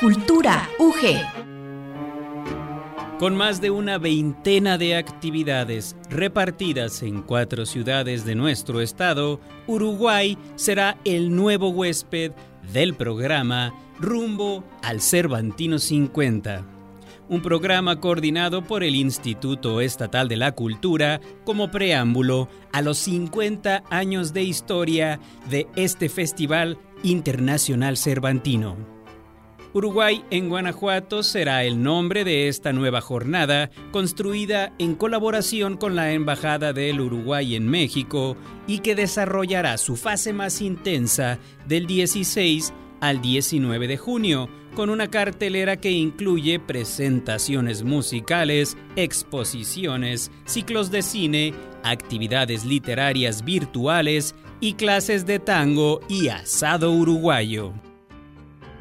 Cultura 0.00 0.66
UG. 0.78 1.18
Con 3.18 3.36
más 3.36 3.60
de 3.60 3.70
una 3.70 3.98
veintena 3.98 4.78
de 4.78 4.96
actividades 4.96 5.96
repartidas 6.08 7.02
en 7.02 7.20
cuatro 7.20 7.66
ciudades 7.66 8.24
de 8.24 8.34
nuestro 8.34 8.80
estado, 8.80 9.40
Uruguay 9.66 10.38
será 10.54 10.96
el 11.04 11.36
nuevo 11.36 11.68
huésped 11.68 12.32
del 12.72 12.94
programa 12.94 13.74
Rumbo 14.00 14.64
al 14.80 15.02
Cervantino 15.02 15.78
50 15.78 16.73
un 17.28 17.42
programa 17.42 18.00
coordinado 18.00 18.62
por 18.64 18.84
el 18.84 18.94
Instituto 18.94 19.80
Estatal 19.80 20.28
de 20.28 20.36
la 20.36 20.52
Cultura 20.52 21.20
como 21.44 21.70
preámbulo 21.70 22.48
a 22.72 22.82
los 22.82 22.98
50 22.98 23.84
años 23.90 24.32
de 24.32 24.42
historia 24.42 25.20
de 25.50 25.66
este 25.76 26.08
Festival 26.08 26.78
Internacional 27.02 27.96
Cervantino. 27.96 28.94
Uruguay 29.74 30.24
en 30.30 30.48
Guanajuato 30.48 31.24
será 31.24 31.64
el 31.64 31.82
nombre 31.82 32.22
de 32.22 32.46
esta 32.46 32.72
nueva 32.72 33.00
jornada, 33.00 33.70
construida 33.90 34.72
en 34.78 34.94
colaboración 34.94 35.76
con 35.76 35.96
la 35.96 36.12
Embajada 36.12 36.72
del 36.72 37.00
Uruguay 37.00 37.56
en 37.56 37.68
México 37.68 38.36
y 38.68 38.78
que 38.78 38.94
desarrollará 38.94 39.76
su 39.76 39.96
fase 39.96 40.32
más 40.32 40.62
intensa 40.62 41.40
del 41.66 41.88
16 41.88 42.72
al 43.00 43.20
19 43.20 43.88
de 43.88 43.96
junio, 43.96 44.48
con 44.74 44.90
una 44.90 45.08
cartelera 45.08 45.76
que 45.76 45.90
incluye 45.90 46.58
presentaciones 46.58 47.82
musicales, 47.82 48.76
exposiciones, 48.96 50.30
ciclos 50.44 50.90
de 50.90 51.02
cine, 51.02 51.54
actividades 51.82 52.64
literarias 52.64 53.44
virtuales 53.44 54.34
y 54.60 54.74
clases 54.74 55.26
de 55.26 55.38
tango 55.38 56.00
y 56.08 56.28
asado 56.28 56.92
uruguayo. 56.92 57.72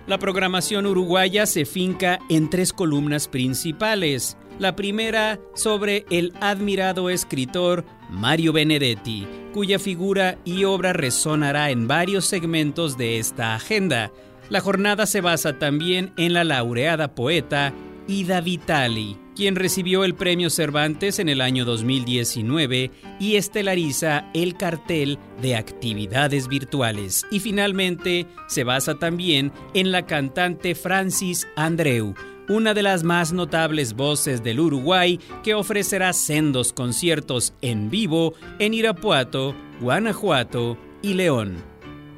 La 0.06 0.19
programación 0.19 0.86
uruguaya 0.86 1.45
se 1.45 1.65
finca 1.65 2.19
en 2.29 2.49
tres 2.49 2.73
columnas 2.73 3.29
principales. 3.29 4.38
La 4.60 4.75
primera 4.75 5.39
sobre 5.56 6.06
el 6.10 6.34
admirado 6.41 7.10
escritor 7.10 7.86
Mario 8.10 8.51
Benedetti, 8.51 9.25
cuya 9.53 9.79
figura 9.79 10.38
y 10.43 10.65
obra 10.65 10.91
resonará 10.93 11.71
en 11.71 11.88
varios 11.88 12.25
segmentos 12.25 12.97
de 12.97 13.17
esta 13.17 13.56
agenda. 13.56 14.12
La 14.49 14.60
jornada 14.62 15.06
se 15.06 15.21
basa 15.21 15.58
también 15.58 16.13
en 16.17 16.34
la 16.34 16.43
laureada 16.43 17.15
poeta 17.15 17.73
Ida 18.08 18.41
Vitali, 18.41 19.17
quien 19.36 19.56
recibió 19.56 20.03
el 20.03 20.13
premio 20.13 20.49
Cervantes 20.49 21.19
en 21.19 21.29
el 21.29 21.39
año 21.39 21.63
2019 21.63 22.91
y 23.19 23.36
estelariza 23.36 24.29
el 24.34 24.58
cartel 24.58 25.17
de 25.41 25.56
actividades 25.56 26.47
virtuales. 26.47 27.25
Y 27.32 27.39
finalmente 27.39 28.27
se 28.47 28.63
basa 28.63 28.95
también 28.95 29.51
en 29.73 29.91
la 29.91 30.06
cantante 30.06 30.75
Francis 30.75 31.47
Andreu, 31.56 32.13
una 32.49 32.73
de 32.73 32.84
las 32.84 33.03
más 33.03 33.32
notables 33.32 33.93
voces 33.93 34.43
del 34.43 34.60
Uruguay 34.60 35.19
que 35.43 35.53
ofrecerá 35.53 36.12
sendos 36.12 36.73
conciertos 36.73 37.53
en 37.62 37.89
vivo 37.89 38.34
en 38.60 38.73
Irapuato, 38.73 39.56
Guanajuato 39.79 40.77
y 41.01 41.13
León. 41.13 41.72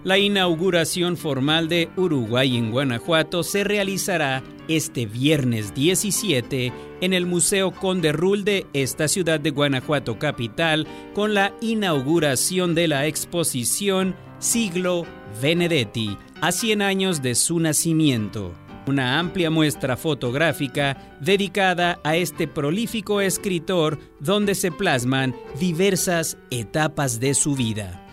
La 0.06 0.20
inauguración 0.20 1.18
formal 1.18 1.68
de 1.68 1.89
Uruguay 1.98 2.58
en 2.58 2.70
Guanajuato 2.70 3.41
se 3.41 3.63
realizará 3.63 4.44
este 4.68 5.08
viernes 5.08 5.74
17 5.74 6.72
en 7.02 7.13
el 7.13 7.26
Museo 7.26 7.72
Conde 7.72 8.12
Rull 8.12 8.44
de 8.44 8.68
esta 8.74 9.08
ciudad 9.08 9.39
de 9.39 9.50
Guanajuato 9.50 10.20
capital 10.20 10.86
con 11.15 11.34
la 11.34 11.56
inauguración 11.60 12.76
de 12.76 12.88
la 12.88 13.08
exposición 13.08 14.15
Siglo 14.38 15.08
Benedetti, 15.41 16.20
a 16.39 16.52
100 16.52 16.84
años 16.84 17.24
de 17.24 17.34
su 17.34 17.60
nacimiento. 17.60 18.54
una 18.86 19.18
amplia 19.18 19.50
muestra 19.50 19.98
fotográfica 19.98 21.18
dedicada 21.20 22.00
a 22.04 22.15
este 22.15 22.48
prolífico 22.48 23.22
escritor 23.22 23.98
donde 24.20 24.54
se 24.54 24.72
plasman 24.72 25.36
diversas 25.60 26.38
etapas 26.52 27.20
de 27.20 27.34
su 27.34 27.56
vida. 27.56 28.05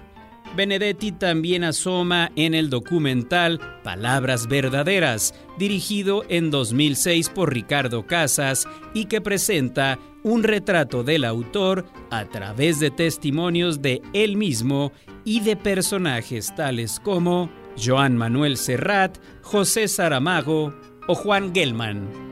Benedetti 0.57 1.13
también 1.13 1.65
asoma 1.65 2.31
en 2.37 2.55
el 2.55 2.69
documental 2.69 3.59
Palabras 3.83 4.49
Verdaderas, 4.49 5.35
dirigido 5.59 6.25
en 6.29 6.51
2006 6.51 7.31
por 7.31 7.53
Ricardo 7.53 8.07
Casas 8.07 8.69
y 8.93 9.07
que 9.07 9.21
presenta 9.21 9.99
un 10.23 10.43
retrato 10.43 11.05
del 11.05 11.25
autor 11.25 11.87
a 12.11 12.27
través 12.27 12.81
de 12.81 12.91
testimonios 12.91 13.81
de 13.81 14.03
él 14.13 14.37
mismo 14.37 14.93
y 15.25 15.41
de 15.41 15.57
personajes 15.57 16.55
tales 16.55 17.01
como 17.01 17.51
Joan 17.83 18.17
Manuel 18.17 18.57
Serrat, 18.57 19.19
José 19.43 19.89
Saramago 19.89 20.75
o 21.09 21.15
Juan 21.15 21.55
Gelman. 21.55 22.32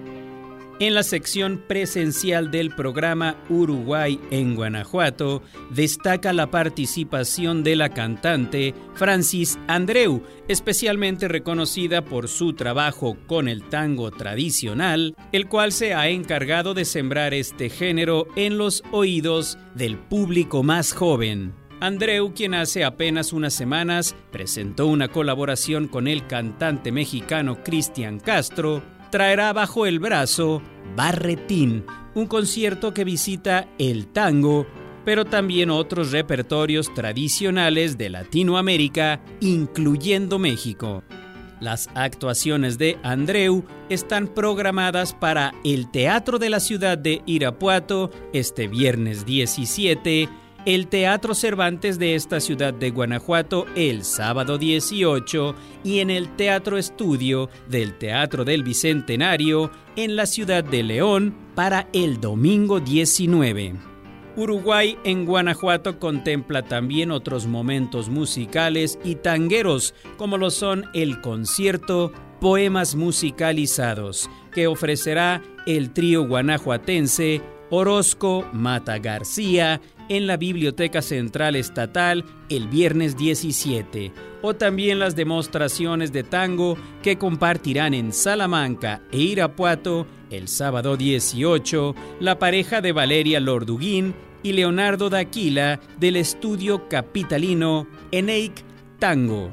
En 0.83 0.95
la 0.95 1.03
sección 1.03 1.63
presencial 1.69 2.51
del 2.51 2.75
programa 2.75 3.37
Uruguay 3.51 4.19
en 4.31 4.55
Guanajuato, 4.55 5.43
destaca 5.69 6.33
la 6.33 6.51
participación 6.51 7.63
de 7.63 7.77
la 7.77 7.91
cantante 7.91 8.73
Francis 8.95 9.59
Andreu, 9.69 10.23
especialmente 10.49 11.29
reconocida 11.29 12.03
por 12.03 12.29
su 12.29 12.55
trabajo 12.55 13.19
con 13.27 13.47
el 13.47 13.63
tango 13.65 14.11
tradicional, 14.11 15.15
el 15.33 15.49
cual 15.49 15.73
se 15.73 15.93
ha 15.93 16.09
encargado 16.09 16.73
de 16.73 16.87
sembrar 16.87 17.35
este 17.35 17.69
género 17.69 18.27
en 18.35 18.57
los 18.57 18.83
oídos 18.91 19.59
del 19.75 19.99
público 19.99 20.63
más 20.63 20.95
joven. 20.95 21.53
Andreu, 21.81 22.33
quien 22.33 22.55
hace 22.55 22.85
apenas 22.85 23.35
unas 23.35 23.53
semanas 23.53 24.17
presentó 24.33 24.87
una 24.87 25.09
colaboración 25.09 25.89
con 25.89 26.09
el 26.09 26.27
cantante 26.27 26.91
mexicano 26.91 27.63
Cristian 27.63 28.19
Castro, 28.19 28.83
traerá 29.11 29.53
bajo 29.53 29.87
el 29.87 29.99
brazo 29.99 30.63
Barretín, 30.97 31.85
un 32.15 32.27
concierto 32.27 32.93
que 32.93 33.05
visita 33.05 33.69
el 33.79 34.09
tango, 34.09 34.67
pero 35.05 35.25
también 35.25 35.71
otros 35.71 36.13
repertorios 36.13 36.93
tradicionales 36.95 37.97
de 37.97 38.11
Latinoamérica, 38.11 39.21
incluyendo 39.41 40.39
México. 40.39 41.03
Las 41.61 41.91
actuaciones 41.95 42.79
de 42.79 42.99
Andreu 43.03 43.65
están 43.91 44.29
programadas 44.29 45.13
para 45.13 45.53
el 45.63 45.91
Teatro 45.91 46.39
de 46.39 46.49
la 46.49 46.59
Ciudad 46.59 46.97
de 46.97 47.23
Irapuato 47.27 48.11
este 48.33 48.67
viernes 48.67 49.27
17 49.27 50.29
el 50.67 50.89
Teatro 50.89 51.35
Cervantes 51.35 51.99
de 51.99 52.15
esta 52.15 52.39
ciudad 52.41 52.75
de 52.75 52.91
Guanajuato 52.91 53.67
el 53.77 54.05
sábado 54.05 54.59
18 54.59 55.55
y 55.85 56.01
en 56.01 56.11
el 56.11 56.37
Teatro 56.37 56.77
Estudio 56.77 57.49
del 57.69 57.97
Teatro 57.97 58.45
del 58.45 58.63
Bicentenario 58.63 59.71
en 59.97 60.17
la 60.17 60.27
ciudad 60.27 60.63
de 60.63 60.83
León 60.83 61.35
para 61.55 61.89
el 61.93 62.21
domingo 62.21 62.81
19. 62.81 63.75
Uruguay 64.37 64.99
en 65.05 65.25
Guanajuato 65.25 65.99
contempla 65.99 66.63
también 66.63 67.11
otros 67.11 67.47
momentos 67.47 68.09
musicales 68.09 68.99
y 69.03 69.17
tangueros 69.17 69.95
como 70.19 70.37
lo 70.37 70.51
son 70.51 70.85
el 70.95 71.21
concierto 71.21 72.13
Poemas 72.41 72.95
Musicalizados 72.95 74.31
que 74.53 74.67
ofrecerá 74.67 75.43
el 75.67 75.93
trío 75.93 76.27
guanajuatense 76.27 77.43
Orozco 77.71 78.45
Mata 78.53 78.99
García 78.99 79.81
en 80.09 80.27
la 80.27 80.37
Biblioteca 80.37 81.03
Central 81.03 81.55
Estatal 81.55 82.25
el 82.49 82.67
viernes 82.67 83.17
17, 83.17 84.13
o 84.43 84.55
también 84.55 84.99
las 84.99 85.15
demostraciones 85.15 86.13
de 86.13 86.25
tango 86.25 86.77
que 87.03 87.17
compartirán 87.17 87.95
en 87.95 88.13
Salamanca 88.13 89.03
e 89.13 89.19
Irapuato 89.19 90.07
el 90.31 90.49
sábado 90.49 90.97
18 90.97 91.95
la 92.19 92.39
pareja 92.39 92.81
de 92.81 92.93
Valeria 92.93 93.39
Lorduguín 93.39 94.15
y 94.43 94.53
Leonardo 94.53 95.11
Daquila 95.11 95.81
del 95.99 96.17
estudio 96.17 96.89
capitalino 96.89 97.87
Eneik 98.11 98.65
Tango. 98.99 99.51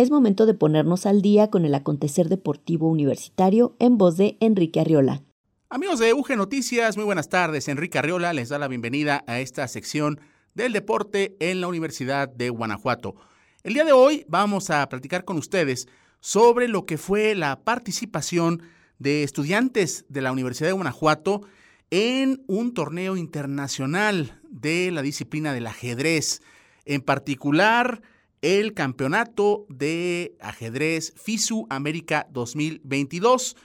Es 0.00 0.10
momento 0.10 0.46
de 0.46 0.54
ponernos 0.54 1.04
al 1.04 1.20
día 1.20 1.50
con 1.50 1.66
el 1.66 1.74
acontecer 1.74 2.30
deportivo 2.30 2.88
universitario 2.88 3.76
en 3.78 3.98
voz 3.98 4.16
de 4.16 4.38
Enrique 4.40 4.80
Arriola. 4.80 5.22
Amigos 5.68 5.98
de 5.98 6.14
UG 6.14 6.38
Noticias, 6.38 6.96
muy 6.96 7.04
buenas 7.04 7.28
tardes. 7.28 7.68
Enrique 7.68 7.98
Arriola 7.98 8.32
les 8.32 8.48
da 8.48 8.58
la 8.58 8.66
bienvenida 8.66 9.22
a 9.26 9.40
esta 9.40 9.68
sección 9.68 10.18
del 10.54 10.72
deporte 10.72 11.36
en 11.38 11.60
la 11.60 11.68
Universidad 11.68 12.30
de 12.30 12.48
Guanajuato. 12.48 13.14
El 13.62 13.74
día 13.74 13.84
de 13.84 13.92
hoy 13.92 14.24
vamos 14.26 14.70
a 14.70 14.88
platicar 14.88 15.26
con 15.26 15.36
ustedes 15.36 15.86
sobre 16.18 16.66
lo 16.66 16.86
que 16.86 16.96
fue 16.96 17.34
la 17.34 17.60
participación 17.60 18.62
de 18.98 19.22
estudiantes 19.22 20.06
de 20.08 20.22
la 20.22 20.32
Universidad 20.32 20.70
de 20.70 20.76
Guanajuato 20.76 21.42
en 21.90 22.42
un 22.46 22.72
torneo 22.72 23.18
internacional 23.18 24.40
de 24.48 24.92
la 24.92 25.02
disciplina 25.02 25.52
del 25.52 25.66
ajedrez. 25.66 26.40
En 26.86 27.02
particular, 27.02 28.00
el 28.42 28.72
campeonato 28.74 29.66
de 29.68 30.36
ajedrez 30.40 31.12
FISU 31.16 31.66
América 31.68 32.26
2022 32.32 33.56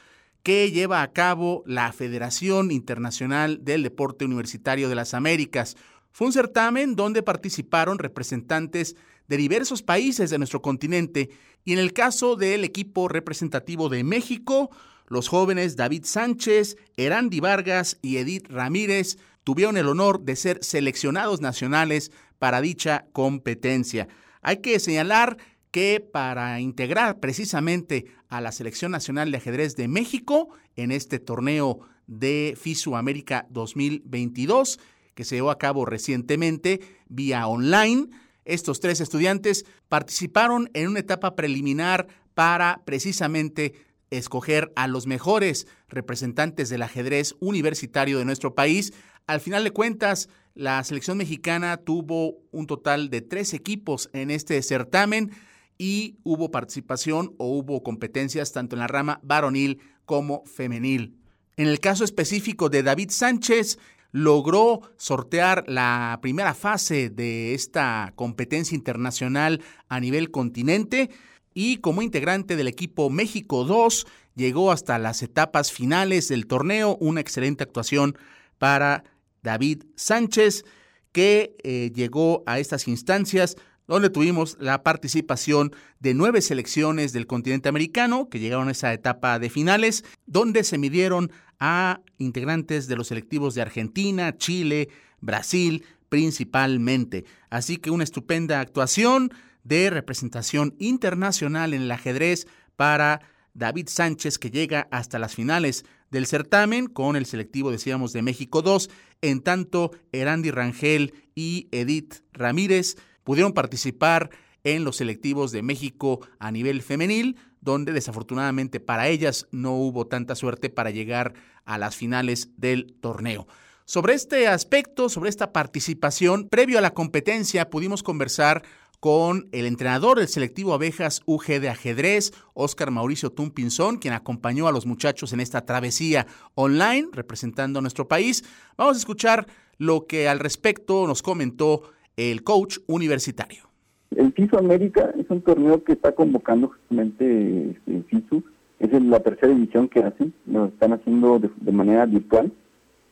que 0.44 0.70
lleva 0.72 1.02
a 1.02 1.12
cabo 1.12 1.64
la 1.66 1.92
Federación 1.92 2.72
Internacional 2.72 3.64
del 3.64 3.84
Deporte 3.84 4.26
Universitario 4.26 4.90
de 4.90 4.96
las 4.96 5.14
Américas. 5.14 5.76
Fue 6.12 6.28
un 6.28 6.34
certamen 6.34 6.96
donde 6.96 7.24
participaron 7.24 7.98
representantes 7.98 8.96
de 9.28 9.38
diversos 9.38 9.82
países 9.82 10.30
de 10.30 10.38
nuestro 10.38 10.62
continente 10.62 11.32
y 11.64 11.74
en 11.74 11.80
el 11.80 11.94
caso 11.94 12.36
del 12.36 12.64
equipo 12.64 13.08
representativo 13.08 13.90
de 13.90 14.04
México, 14.04 14.70
los 15.08 15.30
jóvenes 15.30 15.78
David 15.78 16.04
Sánchez, 16.06 16.78
Erandi 16.96 17.40
Vargas 17.40 17.98
y 18.02 18.18
Edith 18.18 18.48
Ramírez 18.50 19.18
tuvieron 19.44 19.78
el 19.78 19.88
honor 19.88 20.22
de 20.22 20.36
ser 20.36 20.64
seleccionados 20.64 21.42
nacionales 21.42 22.12
para 22.38 22.62
dicha 22.62 23.08
competencia. 23.14 24.08
Hay 24.48 24.58
que 24.58 24.80
señalar 24.80 25.38
que 25.72 26.00
para 26.00 26.60
integrar 26.60 27.20
precisamente 27.20 28.06
a 28.30 28.42
la 28.42 28.52
Selección 28.52 28.92
Nacional 28.92 29.32
de 29.32 29.38
Ajedrez 29.38 29.76
de 29.76 29.88
México 29.88 30.50
en 30.76 30.92
este 30.92 31.18
torneo 31.18 31.80
de 32.06 32.56
FISU 32.56 32.96
América 32.96 33.48
2022, 33.50 34.80
que 35.16 35.24
se 35.24 35.38
llevó 35.38 35.50
a 35.50 35.58
cabo 35.58 35.88
recientemente 35.88 36.80
vía 37.08 37.48
online. 37.48 38.10
Estos 38.46 38.80
tres 38.80 39.02
estudiantes 39.02 39.66
participaron 39.90 40.70
en 40.76 40.90
una 40.90 41.00
etapa 41.00 41.36
preliminar 41.36 42.06
para 42.36 42.84
precisamente 42.86 43.74
escoger 44.12 44.72
a 44.76 44.88
los 44.88 45.08
mejores 45.08 45.66
representantes 45.90 46.70
del 46.70 46.84
ajedrez 46.84 47.36
universitario 47.40 48.20
de 48.20 48.26
nuestro 48.26 48.54
país. 48.54 48.94
Al 49.28 49.40
final 49.40 49.64
de 49.64 49.72
cuentas, 49.72 50.30
la 50.54 50.84
selección 50.84 51.18
mexicana 51.18 51.78
tuvo 51.78 52.38
un 52.52 52.68
total 52.68 53.10
de 53.10 53.22
tres 53.22 53.56
equipos 53.56 54.08
en 54.14 54.30
este 54.30 54.62
certamen 54.62 55.32
y 55.80 56.18
hubo 56.24 56.52
participación 56.52 57.34
o 57.40 57.48
hubo 57.58 57.82
competencias 57.82 58.52
tanto 58.52 58.76
en 58.76 58.82
la 58.82 58.88
rama 58.88 59.20
varonil 59.24 59.80
como 60.06 60.44
femenil. 60.46 61.18
En 61.58 61.68
el 61.68 61.80
caso 61.80 62.04
específico 62.04 62.70
de 62.70 62.84
David 62.84 63.10
Sánchez, 63.10 63.80
logró 64.12 64.82
sortear 64.98 65.64
la 65.68 66.20
primera 66.22 66.54
fase 66.54 67.10
de 67.10 67.56
esta 67.56 68.14
competencia 68.16 68.76
internacional 68.76 69.62
a 69.90 70.00
nivel 70.00 70.30
continente 70.30 71.10
y 71.56 71.78
como 71.78 72.04
integrante 72.04 72.56
del 72.56 72.68
equipo 72.68 73.10
México 73.10 73.64
2 73.64 74.06
llegó 74.36 74.72
hasta 74.72 75.00
las 75.00 75.24
etapas 75.24 75.72
finales 75.72 76.28
del 76.28 76.46
torneo, 76.46 76.96
una 77.00 77.22
excelente 77.22 77.64
actuación 77.64 78.16
para 78.58 79.04
David 79.46 79.84
Sánchez 79.96 80.66
que 81.14 81.56
eh, 81.64 81.92
llegó 81.96 82.44
a 82.46 82.60
estas 82.60 82.90
instancias 82.90 83.56
donde 83.88 84.10
tuvimos 84.10 84.58
la 84.60 84.84
participación 84.84 85.72
de 86.00 86.14
nueve 86.14 86.42
selecciones 86.42 87.14
del 87.14 87.28
continente 87.28 87.70
americano 87.70 88.28
que 88.28 88.40
llegaron 88.40 88.68
a 88.68 88.72
esa 88.72 88.92
etapa 88.92 89.40
de 89.40 89.50
finales, 89.50 90.04
donde 90.26 90.64
se 90.64 90.78
midieron 90.78 91.32
a 91.60 92.02
integrantes 92.18 92.88
de 92.88 92.98
los 92.98 93.08
selectivos 93.08 93.56
de 93.56 93.62
Argentina, 93.62 94.36
Chile, 94.36 94.90
Brasil, 95.22 95.86
principalmente. 96.10 97.24
Así 97.50 97.78
que 97.78 97.92
una 97.92 98.04
estupenda 98.04 98.60
actuación 98.60 99.32
de 99.64 99.90
representación 99.92 100.76
internacional 100.80 101.74
en 101.74 101.84
el 101.84 101.92
ajedrez 101.92 102.48
para 102.76 103.22
David 103.54 103.88
Sánchez, 103.88 104.38
que 104.38 104.52
llega 104.52 104.88
hasta 104.92 105.18
las 105.18 105.34
finales 105.34 105.86
del 106.15 106.28
certamen 106.28 106.88
con 106.88 107.17
el 107.17 107.25
selectivo, 107.25 107.71
decíamos, 107.71 108.13
de 108.13 108.21
México 108.21 108.62
2, 108.62 108.89
en 109.21 109.41
tanto 109.41 109.91
Erandi 110.13 110.49
Rangel 110.49 111.13
y 111.36 111.67
Edith 111.73 112.23
Ramírez 112.32 112.95
pudieron 113.25 113.51
participar 113.51 114.30
en 114.63 114.86
los 114.86 114.95
selectivos 114.95 115.51
de 115.51 115.62
México 115.62 116.25
a 116.39 116.54
nivel 116.54 116.82
femenil, 116.84 117.36
donde 117.60 117.91
desafortunadamente 117.91 118.80
para 118.80 119.10
ellas 119.10 119.49
no 119.51 119.73
hubo 119.73 120.08
tanta 120.08 120.36
suerte 120.36 120.69
para 120.69 120.89
llegar 120.89 121.34
a 121.65 121.78
las 121.78 121.97
finales 121.97 122.49
del 122.56 122.95
torneo. 123.01 123.45
Sobre 123.84 124.13
este 124.13 124.47
aspecto, 124.47 125.10
sobre 125.10 125.30
esta 125.30 125.51
participación, 125.51 126.47
previo 126.47 126.78
a 126.78 126.82
la 126.82 126.93
competencia 126.93 127.69
pudimos 127.69 128.04
conversar 128.04 128.63
con 129.06 129.50
el 129.52 129.68
entrenador 129.68 130.18
del 130.18 130.28
selectivo 130.28 130.74
Abejas 130.74 131.22
UG 131.28 131.62
de 131.62 131.70
ajedrez, 131.70 132.34
Oscar 132.56 132.89
Mauricio 132.89 133.30
Tumpinzón, 133.30 133.98
quien 133.98 134.15
acompañó 134.15 134.68
a 134.68 134.72
los 134.72 134.88
muchachos 134.88 135.32
en 135.32 135.41
esta 135.41 135.63
travesía 135.63 136.26
online 136.56 137.10
representando 137.13 137.78
a 137.78 137.82
nuestro 137.84 138.08
país. 138.08 138.44
Vamos 138.76 138.96
a 138.96 138.98
escuchar 138.98 139.46
lo 139.78 140.08
que 140.08 140.28
al 140.28 140.39
respecto 140.39 141.06
nos 141.06 141.22
comentó 141.22 141.84
el 142.18 142.41
coach 142.41 142.80
universitario. 142.88 143.70
El 144.10 144.34
FISU 144.34 144.58
América 144.58 145.13
es 145.20 145.30
un 145.30 145.41
torneo 145.41 145.84
que 145.84 145.94
está 145.94 146.13
convocando 146.13 146.70
justamente 146.70 147.76
este, 147.78 148.02
FISU. 148.10 148.44
Es 148.80 148.91
la 148.91 149.20
tercera 149.20 149.54
edición 149.54 149.88
que 149.88 150.00
hacen. 150.00 150.34
Lo 150.48 150.65
están 150.65 150.94
haciendo 150.94 151.38
de, 151.38 151.72
manera 151.72 152.08
virtual 152.08 152.52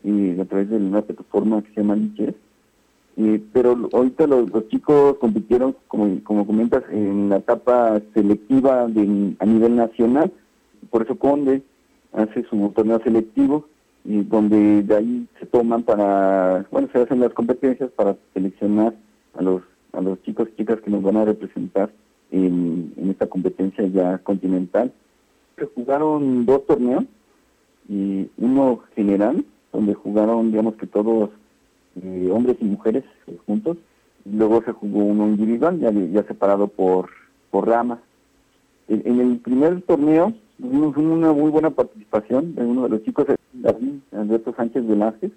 y 0.04 0.40
a 0.40 0.46
través 0.46 0.72
de 0.72 0.78
una 0.78 1.04
plataforma 1.04 1.62
que 1.62 1.70
se 1.70 1.82
llama 1.82 1.98
Lichess. 1.98 2.34
Pero 3.52 3.90
ahorita 3.92 4.28
los, 4.28 4.68
chicos 4.70 5.18
compitieron, 5.18 5.76
como, 5.88 6.24
como 6.24 6.48
comentas, 6.48 6.84
en 6.92 7.30
la 7.30 7.38
etapa 7.38 8.02
selectiva 8.14 8.88
de, 8.88 9.36
a 9.40 9.46
nivel 9.46 9.76
nacional. 9.76 10.32
Por 10.90 11.04
eso 11.04 11.18
Conde 11.18 11.62
hace 12.12 12.44
su 12.44 12.72
torneo 12.76 13.00
selectivo 13.04 13.66
y 14.06 14.24
donde 14.24 14.84
de 14.84 14.96
ahí 14.96 15.28
se 15.40 15.46
toman 15.46 15.84
para, 15.84 16.66
bueno, 16.72 16.90
se 16.92 17.00
hacen 17.00 17.20
las 17.20 17.34
competencias 17.34 17.90
para 17.92 18.16
seleccionar 18.34 18.94
a 19.36 19.42
los 19.42 19.62
a 19.94 20.02
los 20.02 20.22
chicos 20.24 20.50
y 20.52 20.58
chicas 20.58 20.82
que 20.82 20.92
nos 20.92 21.04
van 21.04 21.18
a 21.18 21.26
representar 21.26 21.92
en, 22.32 22.94
esta 23.10 23.28
competencia 23.28 23.86
ya 23.88 24.18
continental. 24.18 24.92
Jugaron 25.76 26.46
dos 26.46 26.66
torneos 26.66 27.06
y 27.88 28.28
uno 28.38 28.80
general, 28.96 29.46
donde 29.72 29.94
jugaron, 29.94 30.50
digamos 30.50 30.76
que 30.76 30.88
todos 30.88 31.30
eh, 32.02 32.30
hombres 32.32 32.58
y 32.60 32.66
mujeres 32.66 33.04
juntos. 33.46 33.78
luego 34.26 34.64
se 34.64 34.72
jugó 34.72 35.04
uno 35.04 35.28
individual, 35.28 35.80
ya, 35.80 36.24
separado 36.24 36.68
por, 36.68 37.10
por 37.52 37.68
ramas. 37.68 38.00
En, 38.88 39.20
el 39.20 39.38
primer 39.38 39.82
torneo 39.84 40.34
tuvimos 40.60 40.98
una 40.98 41.32
muy 41.32 41.50
buena 41.52 41.70
participación 41.70 42.56
de 42.56 42.64
uno 42.64 42.84
de 42.84 42.90
los 42.90 43.04
chicos, 43.04 43.28
Alberto 44.12 44.54
Sánchez 44.56 44.86
Velázquez, 44.88 45.32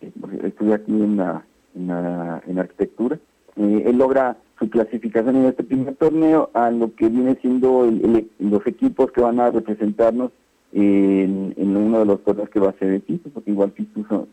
que 0.00 0.46
estudia 0.46 0.76
aquí 0.76 0.92
en 0.92 1.16
la, 1.16 1.44
en, 1.74 1.86
la, 1.88 2.42
en 2.46 2.58
arquitectura. 2.58 3.18
Eh, 3.56 3.84
él 3.86 3.98
logra 3.98 4.36
su 4.58 4.68
clasificación 4.68 5.36
en 5.36 5.46
este 5.46 5.64
primer 5.64 5.94
torneo 5.96 6.50
a 6.54 6.70
lo 6.70 6.94
que 6.94 7.08
viene 7.08 7.36
siendo 7.40 7.90
los 8.38 8.66
equipos 8.66 9.10
que 9.12 9.20
van 9.20 9.40
a 9.40 9.50
representarnos 9.50 10.32
en, 10.72 11.54
uno 11.76 11.98
de 12.00 12.04
los 12.04 12.22
torneos 12.22 12.48
que 12.50 12.60
va 12.60 12.70
a 12.70 12.78
ser 12.78 12.90
de 12.90 13.00
piso, 13.00 13.30
porque 13.32 13.50
igual 13.50 13.70
piso 13.70 14.28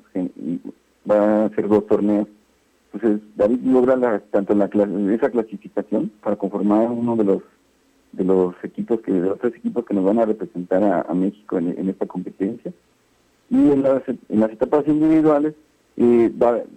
va 1.10 1.46
a 1.46 1.50
ser 1.50 1.68
dos 1.68 1.86
torneos. 1.88 2.28
Entonces 2.94 3.22
David 3.36 3.60
logra 3.64 4.20
tanto 4.32 4.56
la, 4.56 4.66
esa 5.14 5.30
clasificación 5.30 6.12
para 6.22 6.36
conformar 6.36 6.90
uno 6.90 7.16
de 7.16 7.24
los 7.24 7.42
de 8.14 8.24
los 8.24 8.56
equipos 8.64 9.02
que 9.02 9.12
de 9.12 9.28
los 9.30 9.40
tres 9.40 9.56
equipos 9.56 9.86
que 9.86 9.94
nos 9.94 10.06
van 10.06 10.20
a 10.20 10.26
representar 10.26 10.84
a, 10.84 11.14
México 11.14 11.58
en, 11.58 11.90
esta 11.90 12.06
competencia 12.06 12.72
y 13.50 13.70
en 13.70 13.84
las, 13.84 14.02
en 14.08 14.40
las 14.40 14.52
etapas 14.52 14.88
individuales 14.88 15.54
eh, 15.98 16.32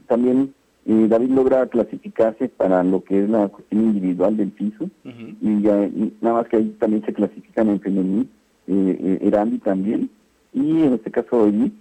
también 0.06 0.52
y 0.84 1.06
David 1.06 1.30
logra 1.30 1.66
clasificarse 1.66 2.48
para 2.48 2.82
lo 2.82 3.04
que 3.04 3.22
es 3.22 3.30
la 3.30 3.48
cuestión 3.48 3.82
individual 3.82 4.36
del 4.36 4.50
piso 4.50 4.90
y, 5.04 5.62
ya, 5.62 5.88
nada 6.20 6.36
más 6.36 6.48
que 6.48 6.56
ahí 6.56 6.76
también 6.80 7.04
se 7.04 7.12
clasifican 7.12 7.68
en 7.68 7.80
femenil, 7.80 8.28
eh, 8.66 8.98
eh 9.00 9.18
Erandi 9.22 9.58
también 9.58 10.10
y 10.52 10.82
en 10.82 10.94
este 10.94 11.10
caso 11.10 11.46
Edith. 11.46 11.74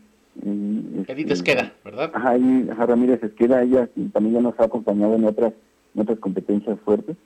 Eh, 0.45 1.05
Edith 1.07 1.31
Esqueda, 1.31 1.73
¿verdad? 1.83 2.11
Ajá, 2.13 2.37
y, 2.37 2.63
Ramírez 2.69 3.23
Esqueda, 3.23 3.63
ella 3.63 3.89
también 4.13 4.35
ya 4.35 4.41
nos 4.41 4.59
ha 4.59 4.65
acompañado 4.65 5.15
en 5.15 5.25
otras, 5.25 5.53
en 5.95 6.01
otras 6.01 6.19
competencias 6.19 6.79
fuertes 6.81 7.17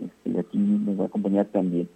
este, 0.00 0.30
y 0.30 0.38
aquí 0.38 0.58
nos 0.58 0.98
va 0.98 1.04
a 1.04 1.06
acompañar 1.06 1.46
también 1.46 1.88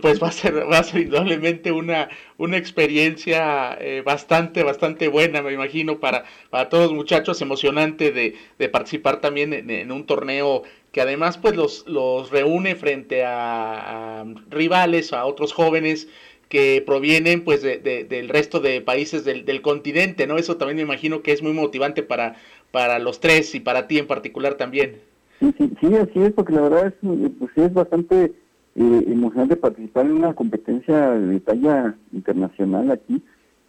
pues 0.00 0.22
va 0.22 0.28
a 0.28 0.32
ser, 0.32 0.70
va 0.70 0.78
a 0.78 0.82
ser 0.82 1.02
indudablemente 1.02 1.72
una, 1.72 2.08
una 2.38 2.56
experiencia 2.56 3.76
eh, 3.80 4.02
bastante, 4.04 4.62
bastante 4.62 5.08
buena, 5.08 5.42
me 5.42 5.52
imagino, 5.52 6.00
para, 6.00 6.24
para 6.50 6.68
todos 6.68 6.84
los 6.84 6.94
muchachos, 6.94 7.40
emocionante 7.42 8.12
de, 8.12 8.36
de 8.58 8.68
participar 8.68 9.20
también 9.20 9.52
en, 9.52 9.92
un 9.92 10.06
torneo 10.06 10.62
que 10.92 11.00
además 11.00 11.38
pues 11.38 11.56
los, 11.56 11.86
los 11.86 12.30
reúne 12.30 12.74
frente 12.76 13.24
a, 13.24 14.24
rivales, 14.48 15.12
a 15.12 15.24
otros 15.24 15.52
jóvenes 15.52 16.08
que 16.52 16.82
provienen 16.84 17.44
pues 17.44 17.62
de, 17.62 17.78
del 17.78 18.28
resto 18.28 18.60
de 18.60 18.82
países 18.82 19.24
del, 19.24 19.46
del, 19.46 19.62
continente, 19.62 20.26
¿no? 20.26 20.36
Eso 20.36 20.58
también 20.58 20.76
me 20.76 20.82
imagino 20.82 21.22
que 21.22 21.32
es 21.32 21.42
muy 21.42 21.54
motivante 21.54 22.02
para, 22.02 22.36
para 22.70 22.98
los 22.98 23.20
tres 23.20 23.54
y 23.54 23.60
para 23.60 23.88
ti 23.88 23.96
en 23.96 24.06
particular 24.06 24.56
también. 24.56 24.96
Sí, 25.40 25.54
sí, 25.56 25.72
sí 25.80 25.96
así 25.96 26.20
es, 26.20 26.32
porque 26.34 26.52
la 26.52 26.60
verdad 26.60 26.88
es, 26.88 26.94
pues, 27.38 27.50
es 27.56 27.72
bastante 27.72 28.34
eh, 28.74 29.04
emocionante 29.06 29.56
participar 29.56 30.04
en 30.04 30.12
una 30.12 30.34
competencia 30.34 31.12
de 31.12 31.40
talla 31.40 31.96
internacional 32.12 32.90
aquí, 32.90 33.22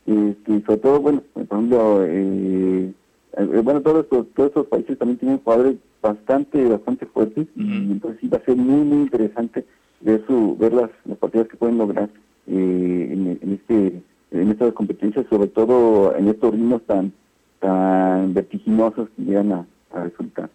eh, 0.05 0.35
que 0.45 0.61
sobre 0.65 0.79
todo, 0.79 0.99
bueno, 0.99 1.23
por 1.31 1.43
ejemplo, 1.43 2.03
eh, 2.05 2.91
eh, 3.37 3.61
bueno, 3.63 3.81
todos 3.81 4.03
estos, 4.03 4.27
todos 4.33 4.49
estos 4.49 4.67
países 4.67 4.97
también 4.97 5.19
tienen 5.19 5.39
jugadores 5.39 5.75
bastante, 6.01 6.67
bastante 6.67 7.05
fuertes, 7.05 7.47
y 7.55 7.61
entonces 7.93 8.19
sí 8.19 8.27
va 8.27 8.39
a 8.39 8.43
ser 8.43 8.57
muy, 8.57 8.83
muy 8.83 9.03
interesante 9.03 9.63
ver, 10.01 10.21
su, 10.27 10.57
ver 10.57 10.73
las, 10.73 10.89
las 11.05 11.17
partidas 11.17 11.47
que 11.47 11.55
pueden 11.55 11.77
lograr 11.77 12.09
en, 12.47 13.39
en, 13.41 13.53
este 13.53 14.01
en 14.31 14.49
estas 14.51 14.73
competencias, 14.73 15.25
sobre 15.29 15.47
todo 15.47 16.15
en 16.15 16.27
estos 16.27 16.51
ritmos 16.51 16.81
tan, 16.85 17.13
tan 17.59 18.33
vertiginosos 18.33 19.09
que 19.15 19.23
llegan 19.23 19.51
a, 19.51 19.67
a 19.91 20.03
resultar. 20.03 20.49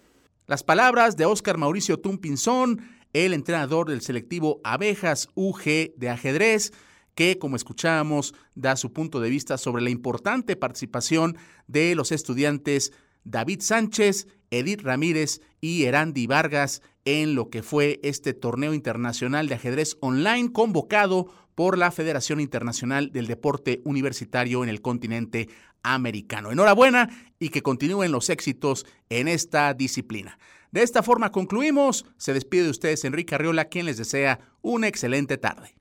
Las 0.46 0.62
palabras 0.62 1.16
de 1.16 1.26
Oscar 1.26 1.58
Mauricio 1.58 1.98
Tumpinzón 1.98 2.80
el 3.12 3.32
entrenador 3.32 3.88
del 3.88 4.00
selectivo 4.00 4.60
Abejas 4.64 5.28
UG 5.34 5.94
de 5.96 6.08
ajedrez, 6.10 6.72
que, 7.14 7.38
como 7.38 7.56
escuchábamos, 7.56 8.34
da 8.54 8.76
su 8.76 8.92
punto 8.92 9.20
de 9.20 9.30
vista 9.30 9.58
sobre 9.58 9.82
la 9.82 9.90
importante 9.90 10.56
participación 10.56 11.36
de 11.66 11.94
los 11.94 12.12
estudiantes 12.12 12.92
David 13.24 13.60
Sánchez 13.60 14.28
Edith 14.50 14.82
Ramírez 14.82 15.40
y 15.60 15.84
Erandi 15.84 16.26
Vargas 16.26 16.82
en 17.04 17.34
lo 17.34 17.50
que 17.50 17.62
fue 17.62 18.00
este 18.02 18.34
torneo 18.34 18.74
internacional 18.74 19.48
de 19.48 19.54
ajedrez 19.54 19.96
online 20.00 20.52
convocado 20.52 21.32
por 21.54 21.76
la 21.76 21.90
Federación 21.90 22.40
Internacional 22.40 23.10
del 23.10 23.26
Deporte 23.26 23.80
Universitario 23.84 24.62
en 24.62 24.68
el 24.68 24.80
continente 24.80 25.48
americano. 25.82 26.52
Enhorabuena 26.52 27.08
y 27.38 27.48
que 27.48 27.62
continúen 27.62 28.12
los 28.12 28.30
éxitos 28.30 28.86
en 29.08 29.26
esta 29.26 29.74
disciplina. 29.74 30.38
De 30.70 30.82
esta 30.82 31.02
forma 31.02 31.32
concluimos. 31.32 32.04
Se 32.16 32.34
despide 32.34 32.64
de 32.64 32.70
ustedes 32.70 33.04
Enrique 33.04 33.34
Arriola, 33.34 33.66
quien 33.66 33.86
les 33.86 33.96
desea 33.96 34.38
una 34.60 34.86
excelente 34.86 35.38
tarde. 35.38 35.77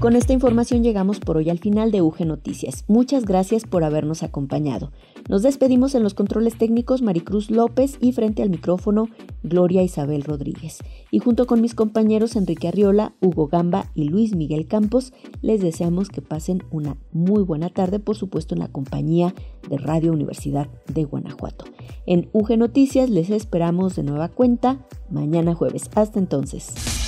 Con 0.00 0.14
esta 0.14 0.32
información 0.32 0.84
llegamos 0.84 1.18
por 1.18 1.36
hoy 1.38 1.50
al 1.50 1.58
final 1.58 1.90
de 1.90 2.02
UG 2.02 2.24
Noticias. 2.24 2.84
Muchas 2.86 3.24
gracias 3.24 3.64
por 3.64 3.82
habernos 3.82 4.22
acompañado. 4.22 4.92
Nos 5.28 5.42
despedimos 5.42 5.96
en 5.96 6.04
los 6.04 6.14
controles 6.14 6.56
técnicos 6.56 7.02
Maricruz 7.02 7.50
López 7.50 7.98
y 8.00 8.12
frente 8.12 8.44
al 8.44 8.48
micrófono 8.48 9.08
Gloria 9.42 9.82
Isabel 9.82 10.22
Rodríguez. 10.22 10.78
Y 11.10 11.18
junto 11.18 11.46
con 11.46 11.60
mis 11.60 11.74
compañeros 11.74 12.36
Enrique 12.36 12.68
Arriola, 12.68 13.16
Hugo 13.20 13.48
Gamba 13.48 13.90
y 13.96 14.04
Luis 14.04 14.36
Miguel 14.36 14.68
Campos, 14.68 15.12
les 15.42 15.60
deseamos 15.60 16.10
que 16.10 16.22
pasen 16.22 16.62
una 16.70 16.96
muy 17.10 17.42
buena 17.42 17.68
tarde, 17.68 17.98
por 17.98 18.14
supuesto 18.14 18.54
en 18.54 18.60
la 18.60 18.68
compañía 18.68 19.34
de 19.68 19.78
Radio 19.78 20.12
Universidad 20.12 20.68
de 20.94 21.04
Guanajuato. 21.04 21.64
En 22.06 22.28
UG 22.32 22.56
Noticias 22.56 23.10
les 23.10 23.30
esperamos 23.30 23.96
de 23.96 24.04
nueva 24.04 24.28
cuenta 24.28 24.86
mañana 25.10 25.56
jueves. 25.56 25.90
Hasta 25.96 26.20
entonces. 26.20 27.07